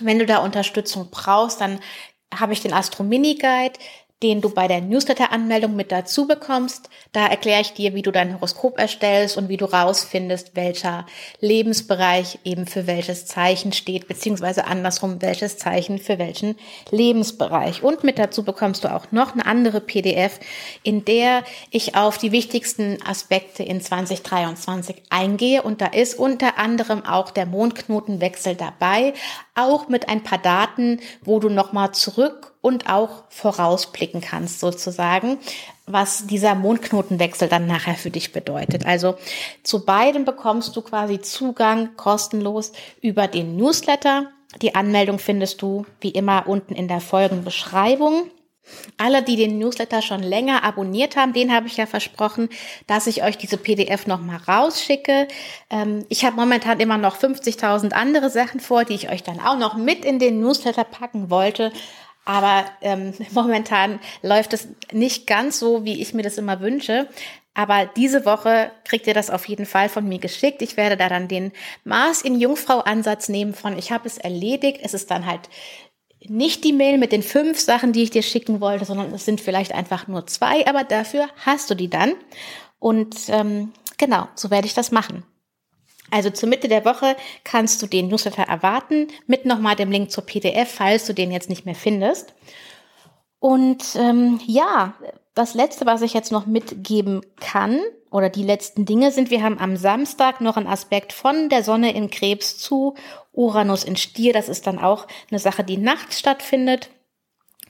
Wenn 0.00 0.18
du 0.18 0.26
da 0.26 0.38
Unterstützung 0.38 1.08
brauchst, 1.12 1.60
dann 1.60 1.78
habe 2.34 2.52
ich 2.52 2.60
den 2.60 2.72
Astro 2.72 3.04
Mini 3.04 3.36
Guide 3.36 3.78
den 4.22 4.40
du 4.40 4.50
bei 4.50 4.68
der 4.68 4.80
Newsletter-Anmeldung 4.80 5.74
mit 5.74 5.90
dazu 5.90 6.26
bekommst. 6.26 6.88
Da 7.10 7.26
erkläre 7.26 7.60
ich 7.60 7.72
dir, 7.74 7.94
wie 7.94 8.02
du 8.02 8.12
dein 8.12 8.34
Horoskop 8.34 8.78
erstellst 8.78 9.36
und 9.36 9.48
wie 9.48 9.56
du 9.56 9.64
rausfindest, 9.64 10.54
welcher 10.54 11.06
Lebensbereich 11.40 12.38
eben 12.44 12.66
für 12.66 12.86
welches 12.86 13.26
Zeichen 13.26 13.72
steht, 13.72 14.06
beziehungsweise 14.06 14.66
andersrum, 14.66 15.20
welches 15.20 15.58
Zeichen 15.58 15.98
für 15.98 16.18
welchen 16.18 16.56
Lebensbereich. 16.90 17.82
Und 17.82 18.04
mit 18.04 18.18
dazu 18.18 18.44
bekommst 18.44 18.84
du 18.84 18.92
auch 18.94 19.10
noch 19.10 19.32
eine 19.32 19.44
andere 19.44 19.80
PDF, 19.80 20.38
in 20.84 21.04
der 21.04 21.42
ich 21.70 21.96
auf 21.96 22.18
die 22.18 22.32
wichtigsten 22.32 22.98
Aspekte 23.04 23.64
in 23.64 23.80
2023 23.80 25.02
eingehe. 25.10 25.62
Und 25.62 25.80
da 25.80 25.86
ist 25.86 26.18
unter 26.18 26.58
anderem 26.58 27.04
auch 27.04 27.30
der 27.30 27.46
Mondknotenwechsel 27.46 28.54
dabei, 28.54 29.14
auch 29.56 29.88
mit 29.88 30.08
ein 30.08 30.22
paar 30.22 30.38
Daten, 30.38 31.00
wo 31.22 31.40
du 31.40 31.48
nochmal 31.48 31.92
zurück 31.92 32.51
und 32.62 32.88
auch 32.88 33.24
vorausblicken 33.28 34.22
kannst 34.22 34.60
sozusagen, 34.60 35.38
was 35.84 36.26
dieser 36.26 36.54
Mondknotenwechsel 36.54 37.48
dann 37.48 37.66
nachher 37.66 37.96
für 37.96 38.10
dich 38.10 38.32
bedeutet. 38.32 38.86
Also 38.86 39.16
zu 39.62 39.84
beiden 39.84 40.24
bekommst 40.24 40.74
du 40.74 40.80
quasi 40.80 41.20
Zugang 41.20 41.96
kostenlos 41.96 42.72
über 43.02 43.26
den 43.26 43.56
Newsletter. 43.56 44.28
Die 44.62 44.74
Anmeldung 44.74 45.18
findest 45.18 45.60
du 45.60 45.84
wie 46.00 46.10
immer 46.10 46.46
unten 46.46 46.74
in 46.74 46.88
der 46.88 47.00
Folgenbeschreibung. 47.00 48.30
Alle, 48.96 49.24
die 49.24 49.34
den 49.34 49.58
Newsletter 49.58 50.02
schon 50.02 50.22
länger 50.22 50.62
abonniert 50.62 51.16
haben, 51.16 51.32
den 51.32 51.52
habe 51.52 51.66
ich 51.66 51.76
ja 51.78 51.86
versprochen, 51.86 52.48
dass 52.86 53.08
ich 53.08 53.24
euch 53.24 53.36
diese 53.36 53.56
PDF 53.56 54.06
nochmal 54.06 54.38
rausschicke. 54.46 55.26
Ähm, 55.68 56.06
ich 56.08 56.24
habe 56.24 56.36
momentan 56.36 56.78
immer 56.78 56.96
noch 56.96 57.16
50.000 57.16 57.92
andere 57.92 58.30
Sachen 58.30 58.60
vor, 58.60 58.84
die 58.84 58.94
ich 58.94 59.10
euch 59.10 59.24
dann 59.24 59.40
auch 59.40 59.58
noch 59.58 59.76
mit 59.76 60.04
in 60.04 60.20
den 60.20 60.40
Newsletter 60.40 60.84
packen 60.84 61.28
wollte. 61.28 61.72
Aber 62.24 62.64
ähm, 62.80 63.14
momentan 63.32 64.00
läuft 64.22 64.52
es 64.52 64.68
nicht 64.92 65.26
ganz 65.26 65.58
so, 65.58 65.84
wie 65.84 66.00
ich 66.00 66.14
mir 66.14 66.22
das 66.22 66.38
immer 66.38 66.60
wünsche. 66.60 67.08
Aber 67.54 67.84
diese 67.84 68.24
Woche 68.24 68.70
kriegt 68.84 69.06
ihr 69.06 69.14
das 69.14 69.28
auf 69.28 69.46
jeden 69.46 69.66
Fall 69.66 69.88
von 69.90 70.08
mir 70.08 70.18
geschickt. 70.18 70.62
Ich 70.62 70.76
werde 70.76 70.96
da 70.96 71.08
dann 71.08 71.28
den 71.28 71.52
Mars 71.84 72.22
in 72.22 72.40
Jungfrau 72.40 72.78
Ansatz 72.78 73.28
nehmen 73.28 73.52
von 73.52 73.76
ich 73.76 73.92
habe 73.92 74.06
es 74.06 74.16
erledigt. 74.16 74.80
Es 74.82 74.94
ist 74.94 75.10
dann 75.10 75.26
halt 75.26 75.50
nicht 76.28 76.64
die 76.64 76.72
Mail 76.72 76.98
mit 76.98 77.12
den 77.12 77.22
fünf 77.22 77.58
Sachen, 77.58 77.92
die 77.92 78.04
ich 78.04 78.10
dir 78.10 78.22
schicken 78.22 78.60
wollte, 78.60 78.84
sondern 78.84 79.12
es 79.12 79.24
sind 79.24 79.40
vielleicht 79.40 79.72
einfach 79.72 80.06
nur 80.06 80.26
zwei, 80.26 80.66
aber 80.66 80.84
dafür 80.84 81.28
hast 81.44 81.68
du 81.68 81.74
die 81.74 81.90
dann. 81.90 82.14
Und 82.78 83.16
ähm, 83.28 83.72
genau, 83.98 84.28
so 84.34 84.50
werde 84.50 84.66
ich 84.66 84.74
das 84.74 84.92
machen. 84.92 85.24
Also 86.12 86.28
zur 86.28 86.50
Mitte 86.50 86.68
der 86.68 86.84
Woche 86.84 87.16
kannst 87.42 87.80
du 87.80 87.86
den 87.86 88.08
Newsletter 88.08 88.42
erwarten, 88.42 89.08
mit 89.26 89.46
nochmal 89.46 89.76
dem 89.76 89.90
Link 89.90 90.10
zur 90.10 90.26
PDF, 90.26 90.70
falls 90.70 91.06
du 91.06 91.14
den 91.14 91.32
jetzt 91.32 91.48
nicht 91.48 91.64
mehr 91.64 91.74
findest. 91.74 92.34
Und 93.38 93.82
ähm, 93.96 94.38
ja, 94.46 94.94
das 95.34 95.54
Letzte, 95.54 95.86
was 95.86 96.02
ich 96.02 96.12
jetzt 96.12 96.30
noch 96.30 96.44
mitgeben 96.44 97.22
kann, 97.40 97.80
oder 98.10 98.28
die 98.28 98.42
letzten 98.42 98.84
Dinge 98.84 99.10
sind, 99.10 99.30
wir 99.30 99.42
haben 99.42 99.58
am 99.58 99.78
Samstag 99.78 100.42
noch 100.42 100.58
einen 100.58 100.66
Aspekt 100.66 101.14
von 101.14 101.48
der 101.48 101.62
Sonne 101.62 101.94
in 101.94 102.10
Krebs 102.10 102.58
zu 102.58 102.94
Uranus 103.32 103.82
in 103.82 103.96
Stier. 103.96 104.34
Das 104.34 104.50
ist 104.50 104.66
dann 104.66 104.78
auch 104.78 105.06
eine 105.30 105.40
Sache, 105.40 105.64
die 105.64 105.78
nachts 105.78 106.18
stattfindet. 106.18 106.90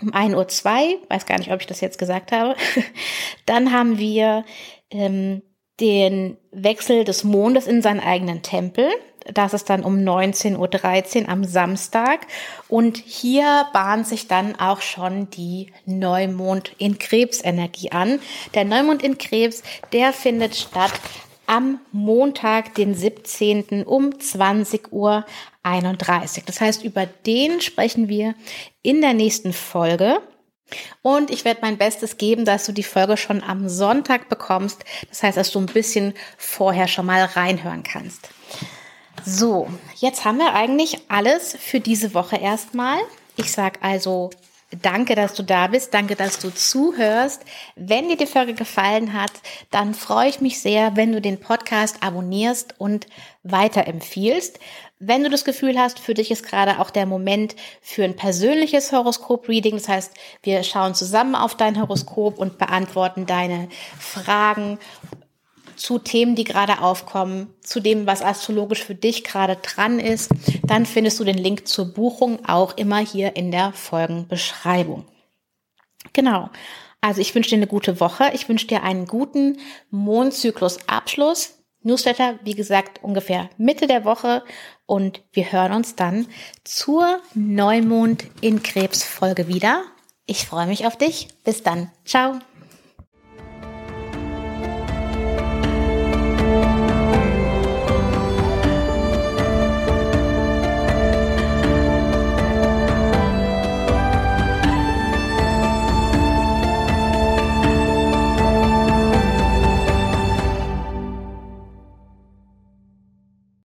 Um 0.00 0.10
1.02 0.10 0.94
Uhr, 0.94 0.98
weiß 1.08 1.26
gar 1.26 1.38
nicht, 1.38 1.52
ob 1.52 1.60
ich 1.60 1.68
das 1.68 1.80
jetzt 1.80 1.98
gesagt 1.98 2.32
habe. 2.32 2.56
Dann 3.46 3.72
haben 3.72 3.98
wir 3.98 4.44
ähm, 4.90 5.42
den 5.82 6.36
Wechsel 6.52 7.04
des 7.04 7.24
Mondes 7.24 7.66
in 7.66 7.82
seinen 7.82 7.98
eigenen 8.00 8.42
Tempel. 8.42 8.88
Das 9.34 9.52
ist 9.52 9.68
dann 9.68 9.82
um 9.82 9.96
19.13 9.96 11.22
Uhr 11.22 11.28
am 11.28 11.44
Samstag. 11.44 12.26
Und 12.68 12.98
hier 12.98 13.66
bahnt 13.72 14.06
sich 14.06 14.28
dann 14.28 14.58
auch 14.58 14.80
schon 14.80 15.28
die 15.30 15.72
Neumond 15.84 16.72
in 16.78 16.98
Krebsenergie 16.98 17.90
an. 17.90 18.20
Der 18.54 18.64
Neumond 18.64 19.02
in 19.02 19.18
Krebs, 19.18 19.62
der 19.92 20.12
findet 20.12 20.54
statt 20.54 20.92
am 21.46 21.80
Montag, 21.90 22.76
den 22.76 22.94
17. 22.94 23.82
um 23.84 24.10
20.31 24.10 24.90
Uhr. 24.92 25.24
Das 26.46 26.60
heißt, 26.60 26.84
über 26.84 27.06
den 27.26 27.60
sprechen 27.60 28.08
wir 28.08 28.34
in 28.82 29.00
der 29.00 29.14
nächsten 29.14 29.52
Folge. 29.52 30.20
Und 31.02 31.30
ich 31.30 31.44
werde 31.44 31.60
mein 31.62 31.78
Bestes 31.78 32.16
geben, 32.16 32.44
dass 32.44 32.66
du 32.66 32.72
die 32.72 32.82
Folge 32.82 33.16
schon 33.16 33.42
am 33.42 33.68
Sonntag 33.68 34.28
bekommst. 34.28 34.84
Das 35.08 35.22
heißt, 35.22 35.36
dass 35.36 35.50
du 35.50 35.60
ein 35.60 35.66
bisschen 35.66 36.14
vorher 36.36 36.88
schon 36.88 37.06
mal 37.06 37.24
reinhören 37.24 37.82
kannst. 37.82 38.28
So, 39.24 39.68
jetzt 39.96 40.24
haben 40.24 40.38
wir 40.38 40.54
eigentlich 40.54 40.98
alles 41.08 41.56
für 41.58 41.80
diese 41.80 42.14
Woche 42.14 42.36
erstmal. 42.36 42.98
Ich 43.36 43.52
sage 43.52 43.78
also 43.82 44.30
Danke, 44.80 45.14
dass 45.14 45.34
du 45.34 45.42
da 45.42 45.66
bist. 45.66 45.92
Danke, 45.92 46.16
dass 46.16 46.38
du 46.38 46.52
zuhörst. 46.52 47.42
Wenn 47.76 48.08
dir 48.08 48.16
die 48.16 48.26
Folge 48.26 48.54
gefallen 48.54 49.12
hat, 49.12 49.32
dann 49.70 49.94
freue 49.94 50.30
ich 50.30 50.40
mich 50.40 50.60
sehr, 50.60 50.96
wenn 50.96 51.12
du 51.12 51.20
den 51.20 51.40
Podcast 51.40 52.02
abonnierst 52.02 52.76
und 52.78 53.06
weiterempfiehlst. 53.42 54.58
Wenn 55.04 55.24
du 55.24 55.30
das 55.30 55.44
Gefühl 55.44 55.76
hast, 55.80 55.98
für 55.98 56.14
dich 56.14 56.30
ist 56.30 56.46
gerade 56.46 56.78
auch 56.78 56.90
der 56.90 57.06
Moment 57.06 57.56
für 57.80 58.04
ein 58.04 58.14
persönliches 58.14 58.92
Horoskop-Reading, 58.92 59.74
das 59.74 59.88
heißt, 59.88 60.12
wir 60.44 60.62
schauen 60.62 60.94
zusammen 60.94 61.34
auf 61.34 61.56
dein 61.56 61.80
Horoskop 61.80 62.38
und 62.38 62.56
beantworten 62.56 63.26
deine 63.26 63.68
Fragen 63.98 64.78
zu 65.74 65.98
Themen, 65.98 66.36
die 66.36 66.44
gerade 66.44 66.80
aufkommen, 66.80 67.52
zu 67.62 67.80
dem, 67.80 68.06
was 68.06 68.22
astrologisch 68.22 68.84
für 68.84 68.94
dich 68.94 69.24
gerade 69.24 69.56
dran 69.56 69.98
ist, 69.98 70.30
dann 70.62 70.86
findest 70.86 71.18
du 71.18 71.24
den 71.24 71.38
Link 71.38 71.66
zur 71.66 71.86
Buchung 71.86 72.46
auch 72.46 72.76
immer 72.76 72.98
hier 72.98 73.34
in 73.34 73.50
der 73.50 73.72
Folgenbeschreibung. 73.72 75.04
Genau. 76.12 76.48
Also 77.00 77.20
ich 77.20 77.34
wünsche 77.34 77.50
dir 77.50 77.56
eine 77.56 77.66
gute 77.66 77.98
Woche. 77.98 78.30
Ich 78.34 78.48
wünsche 78.48 78.68
dir 78.68 78.84
einen 78.84 79.06
guten 79.06 79.58
Mondzyklus-Abschluss. 79.90 81.61
Newsletter, 81.82 82.38
wie 82.44 82.54
gesagt, 82.54 83.02
ungefähr 83.02 83.50
Mitte 83.58 83.86
der 83.86 84.04
Woche. 84.04 84.42
Und 84.86 85.22
wir 85.32 85.52
hören 85.52 85.72
uns 85.72 85.96
dann 85.96 86.26
zur 86.64 87.20
Neumond 87.34 88.24
in 88.40 88.62
Krebs 88.62 89.04
Folge 89.04 89.48
wieder. 89.48 89.84
Ich 90.26 90.46
freue 90.46 90.66
mich 90.66 90.86
auf 90.86 90.96
dich. 90.96 91.28
Bis 91.44 91.62
dann. 91.62 91.90
Ciao. 92.04 92.38